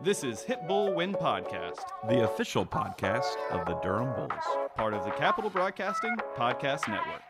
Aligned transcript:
This 0.00 0.22
is 0.22 0.42
Hit 0.42 0.66
Bull 0.68 0.94
Win 0.94 1.12
Podcast, 1.12 1.80
the 2.08 2.24
official 2.24 2.64
podcast 2.64 3.34
of 3.50 3.66
the 3.66 3.74
Durham 3.82 4.14
Bulls. 4.14 4.68
part 4.76 4.94
of 4.94 5.04
the 5.04 5.10
Capital 5.12 5.50
Broadcasting 5.50 6.14
Podcast 6.36 6.88
Network. 6.88 7.22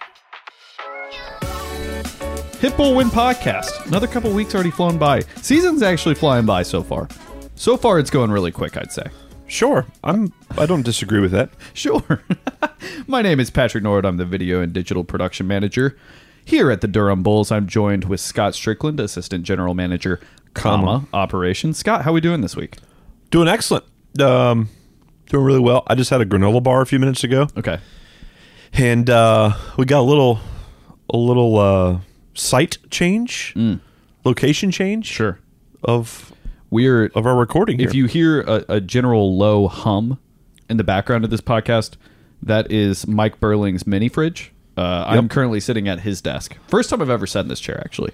Hit 2.61 2.77
Bull 2.77 2.95
Win 2.95 3.09
Podcast. 3.09 3.87
Another 3.87 4.07
couple 4.07 4.31
weeks 4.33 4.54
already 4.54 4.71
flown 4.71 4.99
by. 4.99 5.21
Season's 5.37 5.83
actually 5.83 6.15
flying 6.15 6.45
by 6.46 6.62
so 6.62 6.83
far. 6.83 7.09
So 7.54 7.76
far, 7.76 7.99
it's 7.99 8.10
going 8.10 8.31
really 8.31 8.53
quick, 8.53 8.76
I'd 8.76 8.92
say. 8.92 9.04
Sure, 9.46 9.87
I'm. 10.04 10.32
I 10.58 10.66
don't 10.66 10.82
disagree 10.85 11.21
with 11.21 11.32
that. 11.32 11.50
Sure. 11.74 12.22
My 13.06 13.22
name 13.22 13.40
is 13.40 13.50
Patrick 13.50 13.82
Nord. 13.85 14.04
I'm 14.04 14.16
the 14.19 14.24
video 14.24 14.60
and 14.60 14.72
digital 14.72 15.04
production 15.04 15.46
manager. 15.46 15.96
Here 16.45 16.70
at 16.70 16.80
the 16.80 16.88
Durham 16.88 17.23
Bulls, 17.23 17.52
I'm 17.52 17.66
joined 17.66 18.05
with 18.06 18.20
Scott 18.20 18.55
Strickland, 18.55 19.00
assistant 19.00 19.45
general 19.45 19.74
manager, 19.74 20.19
comma, 20.55 21.06
operation, 21.12 21.73
Scott, 21.74 22.02
how 22.02 22.10
are 22.10 22.14
we 22.14 22.20
doing 22.20 22.41
this 22.41 22.56
week? 22.56 22.77
Doing 23.30 23.48
excellent. 23.48 23.84
Um, 24.20 24.68
doing 25.27 25.45
really 25.45 25.60
well. 25.60 25.82
I 25.86 25.95
just 25.95 26.10
had 26.10 26.20
a 26.20 26.27
granola 26.27 26.62
bar 26.62 26.80
a 26.80 26.86
few 26.86 26.98
minutes 26.98 27.23
ago, 27.24 27.48
Okay. 27.56 27.78
and 28.73 29.09
uh, 29.10 29.52
we 29.76 29.84
got 29.84 30.00
a 30.00 30.02
little, 30.09 30.40
a 31.12 31.16
little 31.16 31.59
uh, 31.59 31.98
site 32.34 32.78
change, 32.90 33.54
location 34.24 34.70
change. 34.70 35.06
Sure. 35.06 35.38
Of 35.84 36.32
We're 36.70 37.06
of 37.15 37.24
our 37.26 37.37
recording. 37.37 37.78
if 37.80 37.95
you 37.95 38.06
hear 38.06 38.40
a, 38.40 38.65
a 38.68 38.80
general 38.80 39.37
low 39.37 39.68
hum 39.68 40.18
in 40.68 40.76
the 40.76 40.84
background 40.84 41.24
of 41.24 41.30
this 41.30 41.40
podcast, 41.40 41.96
that 42.42 42.70
is 42.73 43.06
Mike 43.06 43.38
Birling's 43.40 43.87
mini 43.87 44.09
fridge. 44.09 44.52
Uh, 44.76 45.04
I'm 45.06 45.28
currently 45.28 45.60
sitting 45.60 45.87
at 45.88 46.01
his 46.01 46.20
desk. 46.20 46.56
First 46.68 46.90
time 46.90 47.01
I've 47.02 47.10
ever 47.10 47.26
sat 47.26 47.40
in 47.40 47.48
this 47.48 47.60
chair, 47.60 47.80
actually. 47.84 48.12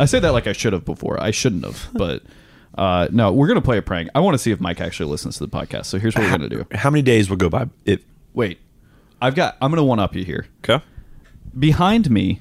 I 0.00 0.04
say 0.06 0.18
that 0.20 0.30
like 0.30 0.46
I 0.46 0.52
should 0.52 0.72
have 0.72 0.84
before. 0.84 1.22
I 1.22 1.30
shouldn't 1.30 1.64
have, 1.64 1.88
but 1.94 2.22
uh, 2.76 3.08
no, 3.10 3.32
we're 3.32 3.48
gonna 3.48 3.60
play 3.60 3.78
a 3.78 3.82
prank. 3.82 4.08
I 4.14 4.20
want 4.20 4.34
to 4.34 4.38
see 4.38 4.50
if 4.50 4.60
Mike 4.60 4.80
actually 4.80 5.10
listens 5.10 5.38
to 5.38 5.46
the 5.46 5.50
podcast. 5.50 5.86
So 5.86 5.98
here's 5.98 6.14
what 6.14 6.24
we're 6.24 6.30
gonna 6.30 6.48
do. 6.48 6.66
how 6.72 6.90
many 6.90 7.02
days 7.02 7.28
will 7.28 7.36
go 7.36 7.48
by? 7.48 7.68
It 7.84 8.02
Wait, 8.34 8.58
I've 9.20 9.34
got. 9.34 9.56
I'm 9.60 9.70
gonna 9.70 9.84
one 9.84 9.98
up 10.00 10.14
you 10.16 10.24
here. 10.24 10.46
okay. 10.64 10.82
Behind 11.58 12.10
me, 12.10 12.40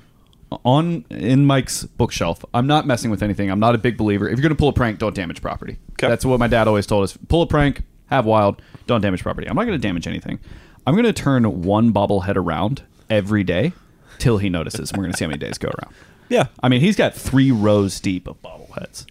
on 0.63 1.05
in 1.09 1.45
Mike's 1.45 1.83
bookshelf. 1.83 2.43
I'm 2.53 2.67
not 2.67 2.85
messing 2.87 3.11
with 3.11 3.23
anything. 3.23 3.49
I'm 3.49 3.59
not 3.59 3.75
a 3.75 3.77
big 3.77 3.97
believer. 3.97 4.27
If 4.27 4.37
you're 4.37 4.43
gonna 4.43 4.55
pull 4.55 4.69
a 4.69 4.73
prank, 4.73 4.99
don't 4.99 5.15
damage 5.15 5.41
property. 5.41 5.77
Okay. 5.93 6.07
That's 6.07 6.25
what 6.25 6.39
my 6.39 6.47
dad 6.47 6.67
always 6.67 6.85
told 6.85 7.03
us. 7.03 7.17
Pull 7.27 7.41
a 7.41 7.47
prank, 7.47 7.83
have 8.07 8.25
wild, 8.25 8.61
don't 8.87 9.01
damage 9.01 9.23
property. 9.23 9.47
I'm 9.49 9.55
not 9.55 9.65
gonna 9.65 9.77
damage 9.77 10.07
anything. 10.07 10.39
I'm 10.85 10.95
gonna 10.95 11.13
turn 11.13 11.61
one 11.61 11.93
bobblehead 11.93 12.35
around 12.35 12.83
every 13.09 13.43
day 13.43 13.73
till 14.17 14.37
he 14.37 14.49
notices. 14.49 14.91
and 14.91 14.97
We're 14.97 15.05
gonna 15.05 15.17
see 15.17 15.25
how 15.25 15.29
many 15.29 15.39
days 15.39 15.57
go 15.57 15.69
around. 15.69 15.93
Yeah. 16.31 16.47
I 16.63 16.69
mean, 16.69 16.79
he's 16.79 16.95
got 16.95 17.13
three 17.13 17.51
rows 17.51 17.99
deep 17.99 18.25
of 18.25 18.41
bobbleheads. 18.41 19.05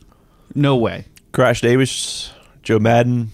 No 0.54 0.74
way. 0.74 1.04
Crash 1.32 1.60
Davis, 1.60 2.32
Joe 2.62 2.78
Maddon, 2.78 3.30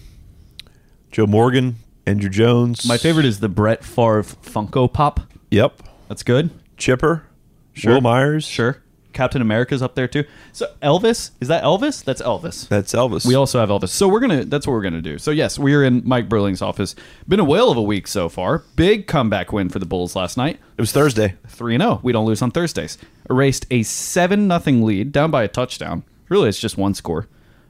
Joe 1.09 1.25
Morgan, 1.25 1.77
Andruw 2.05 2.29
Jones. 2.29 2.85
My 2.85 2.97
favorite 2.97 3.25
is 3.25 3.39
the 3.39 3.47
Brett 3.47 3.85
Favre 3.85 4.23
Funko 4.23 4.91
Pop. 4.91 5.21
Yep. 5.51 5.81
That's 6.09 6.21
good. 6.21 6.49
Chipper. 6.75 7.23
Sure. 7.71 7.93
Wil 7.93 8.01
Myers. 8.01 8.45
Sure. 8.45 8.83
Captain 9.17 9.41
America's 9.41 9.81
up 9.81 9.95
there 9.95 10.07
too. 10.07 10.23
So 10.53 10.71
Elvis, 10.83 11.31
is 11.41 11.47
that 11.47 11.63
Elvis? 11.63 12.03
That's 12.03 12.21
Elvis. 12.21 12.67
That's 12.67 12.93
Elvis. 12.93 13.25
We 13.25 13.33
also 13.33 13.59
have 13.59 13.69
Elvis. 13.69 13.89
So 13.89 14.07
we're 14.07 14.19
gonna 14.19 14.45
that's 14.45 14.67
what 14.67 14.73
we're 14.73 14.83
gonna 14.83 15.01
do. 15.01 15.17
So 15.17 15.31
yes, 15.31 15.57
we 15.57 15.73
are 15.73 15.83
in 15.83 16.03
Mike 16.05 16.29
Birling's 16.29 16.61
office. 16.61 16.93
Been 17.27 17.39
a 17.39 17.43
whale 17.43 17.71
of 17.71 17.77
a 17.77 17.81
week 17.81 18.07
so 18.07 18.29
far. 18.29 18.59
Big 18.75 19.07
comeback 19.07 19.51
win 19.51 19.69
for 19.69 19.79
the 19.79 19.87
Bulls 19.87 20.15
last 20.15 20.37
night. 20.37 20.59
it 20.77 20.81
was 20.81 20.91
Thursday. 20.91 21.33
3 21.47 21.73
and 21.73 21.81
0. 21.81 21.99
We 22.03 22.13
don't 22.13 22.27
lose 22.27 22.43
on 22.43 22.51
Thursdays. 22.51 22.99
Erased 23.27 23.65
a 23.71 23.81
7 23.81 24.47
0 24.49 24.85
lead, 24.85 25.11
down 25.11 25.31
by 25.31 25.41
a 25.41 25.47
touchdown. 25.47 26.03
Really, 26.29 26.47
it's 26.49 26.59
just 26.59 26.77
one 26.77 26.93
score. 26.93 27.27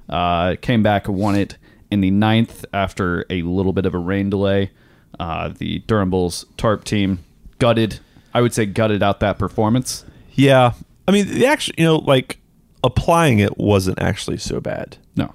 Uh, 0.09 0.57
came 0.61 0.83
back, 0.83 1.07
and 1.07 1.15
won 1.17 1.35
it 1.35 1.57
in 1.89 2.01
the 2.01 2.11
ninth 2.11 2.65
after 2.73 3.25
a 3.29 3.41
little 3.43 3.71
bit 3.71 3.85
of 3.85 3.93
a 3.93 3.99
rain 3.99 4.29
delay. 4.29 4.71
Uh, 5.17 5.47
the 5.47 5.79
Durham 5.79 6.09
Bulls 6.09 6.45
tarp 6.57 6.83
team 6.83 7.19
gutted, 7.59 7.99
I 8.33 8.41
would 8.41 8.53
say, 8.53 8.65
gutted 8.65 9.01
out 9.01 9.21
that 9.21 9.39
performance. 9.39 10.03
Yeah. 10.33 10.73
I 11.07 11.11
mean, 11.11 11.27
the 11.27 11.45
actually, 11.45 11.75
you 11.77 11.85
know, 11.85 11.97
like 11.97 12.39
applying 12.83 13.39
it 13.39 13.57
wasn't 13.57 13.99
actually 14.01 14.37
so 14.37 14.59
bad. 14.59 14.97
No. 15.15 15.33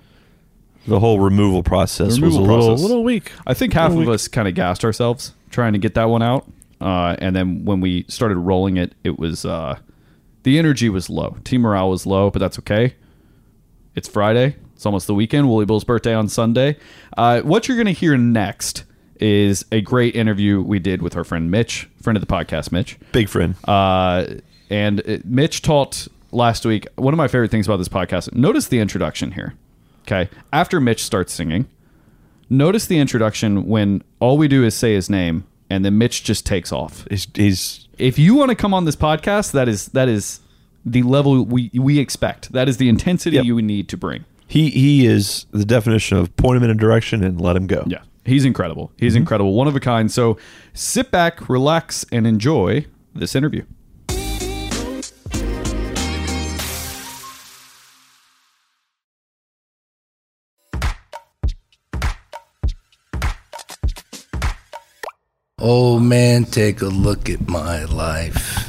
The 0.87 1.01
whole 1.01 1.21
removal 1.21 1.63
process 1.63 2.19
removal 2.19 2.27
was 2.27 2.37
a 2.37 2.41
little, 2.41 2.67
process. 2.69 2.83
little 2.83 3.05
weak. 3.05 3.33
I 3.47 3.55
think 3.55 3.73
half 3.73 3.93
of 3.93 4.09
us 4.09 4.29
kind 4.29 4.49
of 4.49 4.55
gassed 4.55 4.85
ourselves 4.85 5.33
trying 5.51 5.73
to 5.75 5.79
get 5.79 5.95
that 5.95 6.09
one 6.09 6.23
out. 6.23 6.51
Uh, 6.81 7.15
and 7.21 7.37
then 7.37 7.65
when 7.65 7.81
we 7.81 8.05
started 8.09 8.37
rolling 8.37 8.77
it, 8.77 8.95
it 9.05 9.19
was 9.19 9.45
uh, 9.45 9.79
the 10.43 10.59
energy 10.59 10.89
was 10.89 11.09
low. 11.09 11.37
Team 11.45 11.61
morale 11.61 11.91
was 11.91 12.07
low, 12.07 12.31
but 12.31 12.41
that's 12.41 12.59
okay. 12.59 12.95
It's 13.95 14.09
Friday. 14.09 14.57
It's 14.75 14.85
almost 14.85 15.07
the 15.07 15.15
weekend. 15.15 15.49
Wooly 15.49 15.65
Bill's 15.65 15.85
birthday 15.85 16.15
on 16.15 16.29
Sunday. 16.29 16.77
Uh, 17.17 17.43
what 17.43 17.69
you're 17.69 17.77
going 17.77 17.87
to 17.87 17.93
hear 17.93 18.17
next 18.17 18.85
is 19.21 19.65
a 19.71 19.81
great 19.81 20.17
interview 20.17 20.61
we 20.61 20.81
did 20.81 21.03
with 21.03 21.17
our 21.17 21.23
friend 21.23 21.49
Mitch, 21.51 21.89
friend 22.01 22.17
of 22.17 22.27
the 22.27 22.27
podcast, 22.27 22.73
Mitch. 22.73 22.99
Big 23.13 23.29
friend. 23.29 23.55
Uh, 23.63 24.25
and 24.73 25.01
it, 25.01 25.25
Mitch 25.25 25.63
taught 25.63 26.09
last 26.33 26.65
week 26.65 26.87
one 26.97 27.13
of 27.13 27.19
my 27.19 27.29
favorite 27.29 27.51
things 27.51 27.67
about 27.67 27.77
this 27.77 27.89
podcast. 27.89 28.35
Notice 28.35 28.69
the 28.69 28.81
introduction 28.81 29.33
here. 29.33 29.55
Okay. 30.03 30.31
After 30.53 30.81
Mitch 30.81 31.05
starts 31.05 31.33
singing, 31.33 31.69
notice 32.49 32.87
the 32.87 32.99
introduction 32.99 33.67
when 33.67 34.03
all 34.19 34.39
we 34.39 34.49
do 34.49 34.65
is 34.65 34.75
say 34.75 34.95
his 34.95 35.11
name 35.11 35.45
and 35.71 35.85
then 35.85 35.99
Mitch 35.99 36.25
just 36.25 36.47
takes 36.47 36.73
off. 36.73 37.07
he's 37.35 37.87
If 37.99 38.19
you 38.19 38.35
want 38.35 38.49
to 38.49 38.55
come 38.55 38.75
on 38.75 38.87
this 38.87 38.97
podcast, 38.97 39.53
that 39.53 39.69
is 39.69 39.87
that 39.89 40.09
is 40.09 40.41
the 40.85 41.03
level 41.03 41.45
we 41.45 41.71
we 41.75 41.99
expect. 41.99 42.53
That 42.53 42.69
is 42.69 42.79
the 42.79 42.89
intensity 42.89 43.37
Yep. 43.37 43.45
you 43.45 43.63
need 43.63 43.89
to 43.91 43.97
bring. 43.97 44.25
he 44.49 44.71
he 44.71 45.07
is 45.07 45.47
the 45.51 45.67
definition 45.67 46.17
of 46.17 46.35
point 46.37 46.57
him 46.57 46.65
in 46.65 46.71
a 46.71 46.75
direction 46.75 47.23
and 47.23 47.41
let 47.41 47.57
him 47.57 47.67
go. 47.67 47.85
Yeah. 47.87 48.01
He's 48.25 48.45
incredible. 48.45 48.91
He's 48.97 49.13
mm-hmm. 49.13 49.23
incredible. 49.23 49.55
One 49.55 49.69
of 49.69 49.77
a 49.77 49.81
kind. 49.81 50.11
So 50.11 50.39
sit 50.73 51.11
back, 51.11 51.49
relax, 51.49 52.07
and 52.11 52.27
enjoy 52.27 52.87
this 53.15 53.35
interview. 53.35 53.65
Oh 65.65 66.01
man, 66.01 66.45
take 66.45 66.83
a 66.83 66.87
look 66.87 67.31
at 67.31 67.49
my 67.49 67.85
life. 67.85 68.69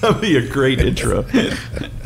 That'd 0.00 0.20
be 0.20 0.36
a 0.36 0.44
great 0.44 0.80
intro. 0.88 1.22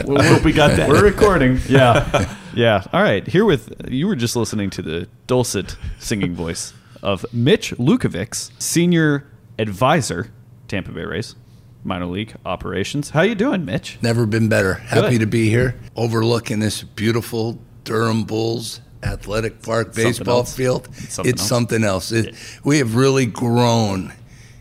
we 0.06 0.22
hope 0.22 0.44
we 0.44 0.52
got 0.52 0.76
that. 0.76 0.88
We're 0.88 1.02
recording. 1.04 1.58
Yeah. 1.68 2.34
Yeah. 2.56 2.82
All 2.94 3.02
right. 3.02 3.26
Here 3.26 3.44
with 3.44 3.70
you 3.86 4.06
were 4.06 4.16
just 4.16 4.34
listening 4.34 4.70
to 4.70 4.80
the 4.80 5.08
dulcet 5.26 5.76
singing 5.98 6.34
voice 6.34 6.72
of 7.02 7.26
Mitch 7.30 7.72
Lukevics, 7.72 8.50
senior 8.58 9.26
advisor, 9.58 10.30
Tampa 10.66 10.90
Bay 10.90 11.04
Rays, 11.04 11.36
minor 11.84 12.06
league 12.06 12.34
operations. 12.46 13.10
How 13.10 13.20
you 13.20 13.34
doing, 13.34 13.66
Mitch? 13.66 13.98
Never 14.00 14.24
been 14.24 14.48
better. 14.48 14.72
Happy 14.72 15.18
Good. 15.18 15.20
to 15.20 15.26
be 15.26 15.50
here, 15.50 15.78
overlooking 15.96 16.60
this 16.60 16.82
beautiful 16.82 17.58
Durham 17.84 18.24
Bulls 18.24 18.80
athletic 19.02 19.62
park 19.62 19.88
Something 19.88 20.04
baseball 20.04 20.38
else. 20.38 20.54
field. 20.54 20.88
It's 20.98 21.14
something 21.14 21.32
it's 21.32 21.40
else. 21.42 21.48
something 21.48 21.84
else. 21.84 22.12
It- 22.12 22.34
We 22.64 22.78
have 22.78 22.94
really 22.96 23.26
grown 23.26 24.12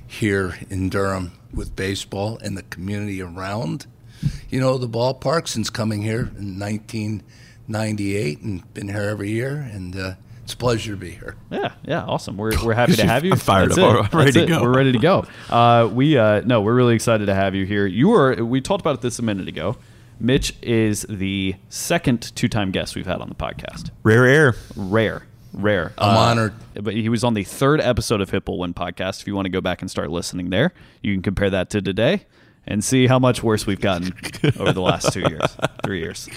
here 0.07 0.55
in 0.69 0.89
Durham 0.89 1.31
with 1.53 1.75
baseball 1.75 2.37
and 2.43 2.57
the 2.57 2.63
community 2.63 3.21
around. 3.21 3.87
You 4.49 4.59
know, 4.59 4.77
the 4.77 4.87
ballpark 4.89 5.47
since 5.47 5.69
coming 5.69 6.01
here 6.01 6.31
in 6.37 6.57
1998 7.67 8.41
and 8.41 8.73
been 8.73 8.87
here 8.89 9.01
every 9.03 9.29
year, 9.31 9.67
and 9.71 9.95
uh, 9.95 10.13
it's 10.43 10.53
a 10.53 10.57
pleasure 10.57 10.91
to 10.93 10.97
be 10.97 11.11
here. 11.11 11.35
Yeah, 11.51 11.71
yeah, 11.85 12.03
awesome. 12.03 12.37
We're, 12.37 12.51
we're 12.63 12.73
happy 12.83 12.95
to 12.95 13.05
have 13.05 13.23
you. 13.23 13.31
I'm 13.33 13.37
fired 13.39 13.69
That's 13.71 13.79
up. 13.79 14.05
it. 14.05 14.13
I'm 14.13 14.17
ready 14.19 14.31
That's 14.31 14.47
to 14.47 14.53
it. 14.53 14.57
go. 14.59 14.61
We're 14.63 14.75
ready 14.75 14.91
to 14.93 14.99
go. 14.99 15.25
Uh, 15.49 15.89
we 15.91 16.17
uh, 16.17 16.41
no, 16.41 16.61
we're 16.61 16.75
really 16.75 16.95
excited 16.95 17.25
to 17.27 17.35
have 17.35 17.55
you 17.55 17.65
here. 17.65 17.85
You 17.85 18.09
were 18.09 18.35
we 18.43 18.61
talked 18.61 18.81
about 18.81 19.01
this 19.01 19.19
a 19.19 19.21
minute 19.23 19.47
ago. 19.47 19.75
Mitch 20.19 20.55
is 20.61 21.05
the 21.09 21.55
second 21.69 22.35
two-time 22.35 22.71
guest 22.71 22.95
we've 22.95 23.05
had 23.05 23.21
on 23.21 23.29
the 23.29 23.35
podcast. 23.35 23.91
Rare 24.03 24.25
air. 24.25 24.55
Rare, 24.75 25.25
rare. 25.53 25.93
I'm 25.97 26.17
honored. 26.17 26.53
But 26.73 26.93
he 26.93 27.09
was 27.09 27.23
on 27.23 27.33
the 27.33 27.43
third 27.43 27.81
episode 27.81 28.21
of 28.21 28.29
Hit 28.29 28.45
Bull 28.45 28.59
Win 28.59 28.73
podcast. 28.73 29.21
If 29.21 29.27
you 29.27 29.35
want 29.35 29.45
to 29.45 29.49
go 29.49 29.61
back 29.61 29.81
and 29.81 29.91
start 29.91 30.09
listening 30.09 30.49
there, 30.49 30.73
you 31.01 31.13
can 31.13 31.21
compare 31.21 31.49
that 31.49 31.69
to 31.71 31.81
today 31.81 32.25
and 32.67 32.83
see 32.83 33.07
how 33.07 33.19
much 33.19 33.43
worse 33.43 33.67
we've 33.67 33.81
gotten 33.81 34.13
over 34.59 34.73
the 34.73 34.81
last 34.81 35.13
two 35.13 35.21
years, 35.21 35.57
three 35.83 35.99
years. 35.99 36.27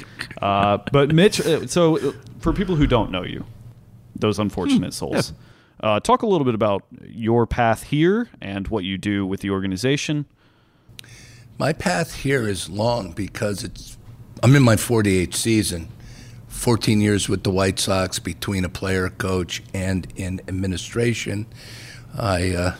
Uh, 0.42 0.78
but 0.92 1.14
Mitch, 1.14 1.40
uh, 1.40 1.66
so 1.66 1.98
uh, 1.98 2.12
for 2.40 2.52
people 2.52 2.76
who 2.76 2.86
don't 2.86 3.10
know 3.10 3.22
you, 3.22 3.46
those 4.14 4.38
unfortunate 4.38 4.92
souls, 4.92 5.32
uh, 5.81 6.00
talk 6.00 6.22
a 6.22 6.26
little 6.26 6.44
bit 6.44 6.54
about 6.54 6.84
your 7.02 7.46
path 7.46 7.84
here 7.84 8.28
and 8.40 8.69
what 8.69 8.84
you 8.84 8.98
do 8.98 9.24
with 9.24 9.40
the 9.40 9.50
organization. 9.50 10.26
My 11.58 11.72
path 11.72 12.14
here 12.14 12.46
is 12.46 12.70
long 12.70 13.10
because 13.10 13.64
it's 13.64 13.99
I'm 14.44 14.55
in 14.55 14.62
my 14.62 14.76
48th 14.76 15.34
season. 15.34 15.88
14 16.46 17.00
years 17.00 17.28
with 17.28 17.43
the 17.43 17.50
White 17.50 17.81
Sox 17.81 18.20
between 18.20 18.64
a 18.64 18.69
player, 18.69 19.08
coach, 19.08 19.64
and 19.75 20.06
in 20.14 20.40
administration. 20.46 21.46
I 22.16 22.52
uh, 22.52 22.76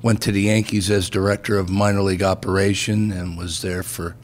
went 0.00 0.22
to 0.22 0.32
the 0.32 0.42
Yankees 0.42 0.92
as 0.92 1.10
director 1.10 1.58
of 1.58 1.68
minor 1.68 2.02
league 2.02 2.22
operation 2.22 3.10
and 3.10 3.36
was 3.36 3.62
there 3.62 3.82
for 3.82 4.14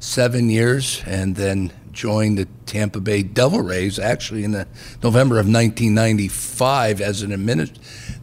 seven 0.00 0.50
years, 0.50 1.00
and 1.06 1.36
then 1.36 1.72
joined 1.92 2.38
the 2.38 2.46
Tampa 2.66 3.00
Bay 3.00 3.22
Devil 3.22 3.60
Rays 3.60 3.98
actually 3.98 4.44
in 4.44 4.52
the 4.52 4.66
November 5.02 5.36
of 5.36 5.46
1995 5.46 7.00
as 7.00 7.22
an 7.22 7.30
admin, 7.30 7.70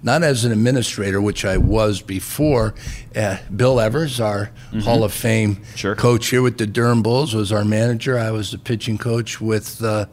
not 0.03 0.23
as 0.23 0.43
an 0.45 0.51
administrator, 0.51 1.21
which 1.21 1.45
I 1.45 1.57
was 1.57 2.01
before. 2.01 2.73
Uh, 3.15 3.37
Bill 3.55 3.79
Evers, 3.79 4.19
our 4.19 4.51
Hall 4.83 5.03
of 5.03 5.13
Fame 5.13 5.61
Sure. 5.75 5.95
coach 5.95 6.27
here 6.27 6.41
with 6.41 6.57
the 6.57 6.67
Durham 6.67 7.01
Bulls, 7.03 7.33
was 7.33 7.51
our 7.51 7.63
manager. 7.65 8.17
I 8.17 8.31
was 8.31 8.51
the 8.51 8.57
pitching 8.57 8.97
coach 8.97 9.39
with 9.39 9.83
uh, 9.83 10.07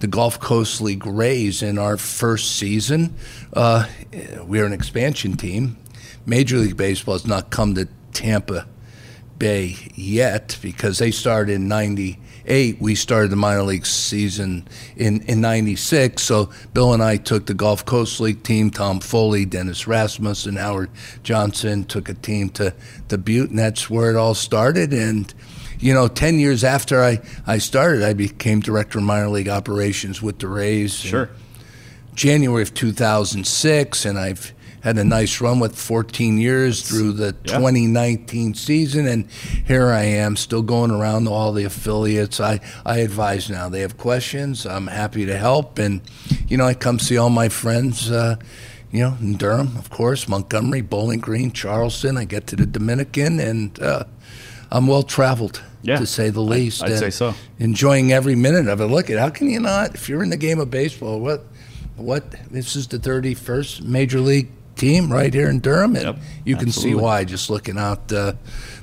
the 0.00 0.06
Gulf 0.06 0.38
Coast 0.40 0.80
League 0.80 1.06
Rays 1.06 1.62
in 1.62 1.78
our 1.78 1.96
first 1.96 2.56
season. 2.56 3.14
Uh, 3.52 3.86
we 4.44 4.58
were 4.58 4.66
an 4.66 4.72
expansion 4.72 5.36
team. 5.36 5.76
Major 6.26 6.58
League 6.58 6.76
Baseball 6.76 7.14
has 7.14 7.26
not 7.26 7.50
come 7.50 7.74
to 7.74 7.88
Tampa 8.12 8.66
Bay 9.38 9.76
yet 9.94 10.58
because 10.60 10.98
they 10.98 11.10
started 11.10 11.52
in 11.52 11.68
98. 12.44 12.80
We 12.80 12.94
started 12.94 13.30
the 13.30 13.36
minor 13.36 13.62
league 13.62 13.86
season 13.86 14.66
in, 14.96 15.22
in 15.22 15.40
96. 15.40 16.22
So 16.22 16.50
Bill 16.74 16.92
and 16.92 17.02
I 17.02 17.16
took 17.16 17.46
the 17.46 17.54
Gulf 17.54 17.84
Coast 17.84 18.20
League 18.20 18.42
team, 18.42 18.70
Tom 18.70 19.00
Foley, 19.00 19.44
Dennis 19.44 19.86
Rasmussen, 19.86 20.56
Howard 20.56 20.90
Johnson 21.22 21.84
took 21.84 22.08
a 22.08 22.14
team 22.14 22.48
to, 22.50 22.74
to 23.08 23.18
Butte, 23.18 23.50
and 23.50 23.58
that's 23.58 23.90
where 23.90 24.10
it 24.10 24.16
all 24.16 24.34
started. 24.34 24.92
And, 24.92 25.32
you 25.78 25.92
know, 25.94 26.08
10 26.08 26.38
years 26.38 26.64
after 26.64 27.02
I, 27.02 27.20
I 27.46 27.58
started, 27.58 28.02
I 28.02 28.14
became 28.14 28.60
director 28.60 28.98
of 28.98 29.04
minor 29.04 29.28
league 29.28 29.48
operations 29.48 30.22
with 30.22 30.38
the 30.38 30.48
Rays. 30.48 30.94
Sure. 30.94 31.30
January 32.14 32.62
of 32.62 32.74
2006, 32.74 34.04
and 34.04 34.18
I've 34.18 34.52
had 34.88 34.96
a 34.98 35.04
nice 35.04 35.40
run 35.40 35.60
with 35.60 35.78
14 35.78 36.38
years 36.38 36.80
through 36.82 37.12
the 37.12 37.36
Yeah. 37.44 37.58
2019 37.58 38.54
season, 38.54 39.06
and 39.06 39.26
here 39.66 39.90
I 39.90 40.04
am, 40.04 40.34
still 40.36 40.62
going 40.62 40.90
around 40.90 41.24
to 41.24 41.30
all 41.30 41.52
the 41.52 41.64
affiliates. 41.64 42.40
I, 42.40 42.60
I 42.86 42.98
advise 42.98 43.50
now. 43.50 43.68
They 43.68 43.80
have 43.80 43.98
questions. 43.98 44.64
I'm 44.66 44.86
happy 44.86 45.26
to 45.26 45.36
help, 45.36 45.78
and 45.78 46.00
you 46.48 46.56
know, 46.56 46.64
I 46.64 46.74
come 46.74 46.98
see 46.98 47.18
all 47.18 47.30
my 47.30 47.48
friends. 47.50 48.10
Uh, 48.10 48.36
you 48.90 49.00
know, 49.00 49.14
in 49.20 49.36
Durham, 49.36 49.76
of 49.76 49.90
course, 49.90 50.26
Montgomery, 50.26 50.80
Bowling 50.80 51.20
Green, 51.20 51.52
Charleston. 51.52 52.16
I 52.16 52.24
get 52.24 52.46
to 52.46 52.56
the 52.56 52.64
Dominican, 52.64 53.38
and 53.40 53.78
uh, 53.82 54.04
I'm 54.70 54.86
well 54.86 55.02
traveled, 55.02 55.60
Yeah. 55.82 55.98
to 55.98 56.06
say 56.06 56.30
the 56.30 56.40
least. 56.40 56.82
I'd 56.82 56.92
and 56.92 56.98
say 56.98 57.10
so. 57.10 57.34
Enjoying 57.58 58.10
every 58.12 58.34
minute 58.36 58.66
of 58.68 58.80
it. 58.80 58.86
Look 58.86 59.10
at 59.10 59.18
how 59.18 59.28
can 59.28 59.50
you 59.50 59.60
not? 59.60 59.94
If 59.94 60.08
you're 60.08 60.22
in 60.22 60.30
the 60.30 60.38
game 60.38 60.58
of 60.58 60.70
baseball, 60.70 61.20
what, 61.20 61.44
what? 61.96 62.30
This 62.50 62.74
is 62.76 62.86
the 62.86 62.98
31st 62.98 63.82
major 63.82 64.20
league 64.20 64.48
team 64.78 65.12
right 65.12 65.32
here 65.34 65.50
in 65.50 65.60
Durham, 65.60 65.96
and 65.96 66.04
Yep, 66.04 66.18
you 66.44 66.56
can 66.56 66.70
see 66.72 66.94
why 66.94 67.24
just 67.24 67.50
looking 67.50 67.76
out 67.76 68.10
uh, 68.12 68.32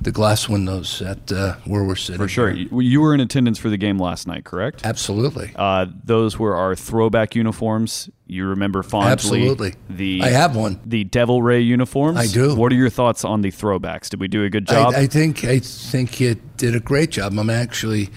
the 0.02 0.12
glass 0.12 0.48
windows 0.48 1.02
at 1.02 1.32
uh, 1.32 1.56
where 1.66 1.84
we're 1.84 1.96
sitting. 1.96 2.22
For 2.22 2.28
sure. 2.28 2.52
You 2.52 3.02
were 3.02 3.14
in 3.14 3.20
attendance 3.22 3.58
for 3.58 3.70
the 3.70 3.78
game 3.78 3.98
last 3.98 4.28
night, 4.28 4.44
correct? 4.44 4.86
Absolutely. 4.86 5.52
Uh, 5.56 5.88
those 6.04 6.38
were 6.38 6.56
our 6.56 6.76
throwback 6.76 7.36
uniforms. 7.36 8.10
You 8.28 8.48
remember 8.48 8.82
fondly 8.82 9.12
Absolutely. 9.12 9.76
the 9.90 10.22
I 10.24 10.30
have 10.30 10.56
one. 10.56 10.80
the 10.86 11.04
Devil 11.04 11.42
Ray 11.42 11.62
uniforms. 11.62 12.18
I 12.18 12.26
do. 12.28 12.56
What 12.56 12.72
are 12.72 12.76
your 12.76 12.90
thoughts 12.90 13.24
on 13.24 13.42
the 13.42 13.52
throwbacks? 13.52 14.10
Did 14.10 14.20
we 14.20 14.28
do 14.28 14.44
a 14.44 14.50
good 14.50 14.68
job? 14.68 14.94
I, 14.96 15.02
I 15.02 15.08
think 15.08 15.44
I 15.44 15.60
think 15.60 16.20
you 16.20 16.36
did 16.58 16.76
a 16.76 16.80
great 16.80 17.12
job. 17.12 17.38
I'm 17.38 17.50
actually 17.52 18.10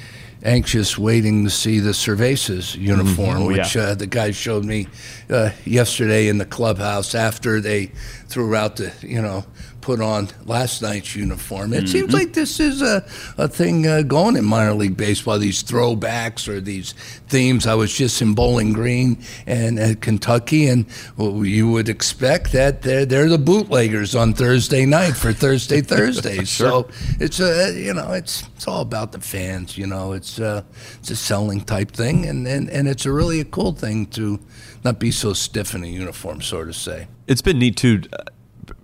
anxious, 0.43 0.97
waiting 0.97 1.45
to 1.45 1.51
see 1.51 1.81
the 1.81 1.91
Cervezas 1.93 2.75
uniform, 2.77 3.39
Oh, 3.43 3.49
yeah. 3.51 3.59
which 3.63 3.77
uh, 3.77 3.95
the 3.95 4.07
guy 4.07 4.31
showed 4.31 4.65
me 4.65 4.87
uh, 5.31 5.51
yesterday 5.65 6.29
in 6.29 6.39
the 6.39 6.45
clubhouse 6.47 7.15
after 7.15 7.61
they 7.61 7.87
threw 8.29 8.55
out 8.55 8.77
the 8.77 8.93
you 9.03 9.21
know 9.23 9.45
put 9.89 10.03
on 10.03 10.29
last 10.45 10.83
night's 10.83 11.17
uniform. 11.17 11.73
It 11.73 11.79
Mm-hmm. 11.79 11.87
seems 11.87 12.13
like 12.13 12.35
this 12.35 12.61
is 12.61 12.83
a, 12.83 13.03
a 13.39 13.49
thing 13.49 13.87
uh, 13.87 14.03
going 14.03 14.37
in 14.37 14.45
minor 14.45 14.75
league 14.75 14.99
baseball. 14.99 15.39
These 15.39 15.63
throwbacks 15.63 16.47
or 16.47 16.61
these 16.61 16.93
themes. 17.29 17.67
I 17.67 17.75
was 17.75 17.91
just 17.97 18.21
in 18.21 18.35
Bowling 18.35 18.75
Green 18.75 19.17
and 19.47 19.79
uh, 19.79 19.95
Kentucky, 20.03 20.67
and 20.69 20.85
well, 21.17 21.43
you 21.43 21.71
would 21.71 21.89
expect 21.89 22.53
that 22.53 22.83
they're, 22.83 23.07
they're 23.07 23.31
the 23.31 23.39
bootleggers 23.39 24.15
on 24.15 24.35
Thursday 24.35 24.85
night 24.85 25.17
for 25.17 25.33
Thursday 25.33 25.81
Thursdays. 25.95 26.51
So 26.51 26.89
it's 27.19 27.41
a 27.41 27.73
you 27.73 27.95
know 27.95 28.13
it's 28.13 28.43
it's 28.57 28.69
all 28.69 28.83
about 28.83 29.13
the 29.13 29.21
fans. 29.21 29.79
You 29.79 29.87
know 29.87 30.13
it's 30.13 30.39
uh, 30.39 30.65
it's 30.99 31.11
a 31.11 31.17
selling 31.17 31.63
type 31.63 31.93
thing, 31.93 32.27
and, 32.27 32.47
and 32.47 32.69
and 32.69 32.89
it's 32.89 33.07
a 33.07 33.13
really 33.13 33.41
a 33.41 33.47
cool 33.47 33.73
thing 33.73 34.05
to 34.09 34.39
not 34.85 34.99
be 34.99 35.11
so 35.11 35.33
stiff 35.33 35.75
in 35.75 35.83
a 35.83 35.87
uniform, 35.87 36.43
so 36.43 36.63
to 36.67 36.75
say. 36.75 37.09
It's 37.27 37.41
been 37.43 37.59
neat 37.59 37.77
too. 37.79 38.03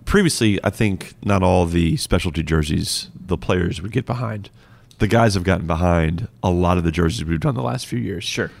Previously, 0.05 0.59
I 0.63 0.69
think 0.69 1.13
not 1.23 1.43
all 1.43 1.65
the 1.65 1.97
specialty 1.97 2.43
jerseys 2.43 3.09
the 3.19 3.37
players 3.37 3.81
would 3.81 3.91
get 3.91 4.05
behind. 4.05 4.49
The 4.99 5.07
guys 5.07 5.33
have 5.33 5.43
gotten 5.43 5.67
behind 5.67 6.27
a 6.43 6.49
lot 6.49 6.77
of 6.77 6.83
the 6.83 6.91
jerseys 6.91 7.25
we've 7.25 7.39
done 7.39 7.55
the 7.55 7.61
last 7.63 7.85
few 7.85 7.99
years. 7.99 8.23
sure. 8.23 8.51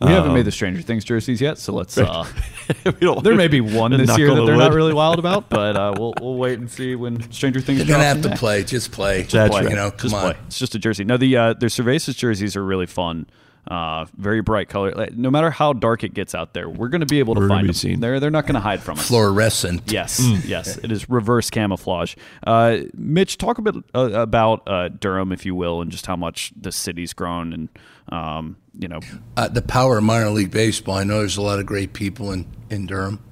We 0.00 0.08
haven't 0.10 0.30
Um, 0.30 0.34
made 0.34 0.44
the 0.44 0.50
Stranger 0.50 0.82
Things 0.82 1.04
jerseys 1.04 1.40
yet, 1.40 1.56
so 1.56 1.72
let's. 1.72 1.96
Uh, 1.96 2.24
We 2.84 2.92
don't- 2.92 3.22
there 3.22 3.36
may 3.36 3.48
be 3.48 3.60
one 3.80 3.92
this 3.92 4.18
year 4.18 4.28
on 4.30 4.34
that 4.36 4.40
the 4.42 4.46
they're 4.46 4.56
not 4.56 4.72
really 4.74 4.92
wild 5.02 5.18
about, 5.18 5.48
but 5.48 5.76
uh, 5.76 5.94
we'll 5.96 6.12
we'll 6.20 6.34
wait 6.36 6.58
and 6.58 6.68
see 6.70 6.94
when 6.96 7.30
Stranger 7.30 7.60
Things. 7.60 7.78
You're 7.78 7.86
gonna 7.86 8.04
have 8.04 8.20
to 8.22 8.30
May. 8.30 8.36
play, 8.36 8.64
just 8.64 8.90
play. 8.92 9.22
That's 9.22 9.50
play, 9.54 9.62
right. 9.62 9.70
You 9.70 9.76
know, 9.76 9.90
come 9.92 10.10
Just 10.10 10.14
on. 10.14 10.20
play. 10.32 10.40
It's 10.48 10.58
just 10.58 10.74
a 10.74 10.78
jersey. 10.78 11.04
No, 11.04 11.16
the 11.16 11.36
uh, 11.36 11.52
their 11.54 11.68
Cervezas 11.68 12.16
jerseys 12.16 12.56
are 12.56 12.64
really 12.64 12.86
fun. 12.86 13.26
Uh, 13.66 14.04
very 14.18 14.42
bright 14.42 14.68
color. 14.68 15.08
No 15.14 15.30
matter 15.30 15.50
how 15.50 15.72
dark 15.72 16.04
it 16.04 16.12
gets 16.12 16.34
out 16.34 16.52
there, 16.52 16.68
we're 16.68 16.88
going 16.88 17.00
to 17.00 17.06
be 17.06 17.18
able 17.18 17.34
to 17.34 17.40
We're 17.40 17.48
find 17.48 17.66
them. 17.66 17.74
seen. 17.74 18.00
They're 18.00 18.20
they're 18.20 18.30
not 18.30 18.44
going 18.44 18.56
to 18.56 18.60
hide 18.60 18.82
from 18.82 18.98
us. 18.98 19.08
Fluorescent. 19.08 19.90
Yes, 19.90 20.20
yes, 20.44 20.76
it 20.76 20.92
is 20.92 21.08
reverse 21.08 21.48
camouflage. 21.48 22.14
Uh, 22.46 22.78
Mitch, 22.92 23.38
talk 23.38 23.56
a 23.58 23.62
bit 23.62 23.74
uh, 23.94 24.10
about 24.12 24.68
uh, 24.68 24.88
Durham, 24.88 25.32
if 25.32 25.46
you 25.46 25.54
will, 25.54 25.80
and 25.80 25.90
just 25.90 26.04
how 26.04 26.16
much 26.16 26.52
the 26.60 26.70
city's 26.72 27.14
grown, 27.14 27.52
and 27.54 27.68
um, 28.10 28.56
you 28.78 28.86
know, 28.88 29.00
uh, 29.36 29.48
the 29.48 29.62
power 29.62 29.96
of 29.98 30.04
minor 30.04 30.28
league 30.28 30.50
baseball. 30.50 30.96
I 30.96 31.04
know 31.04 31.18
there's 31.20 31.38
a 31.38 31.42
lot 31.42 31.58
of 31.58 31.64
great 31.64 31.94
people 31.94 32.32
in 32.32 32.46
in 32.68 32.86
Durham. 32.86 33.22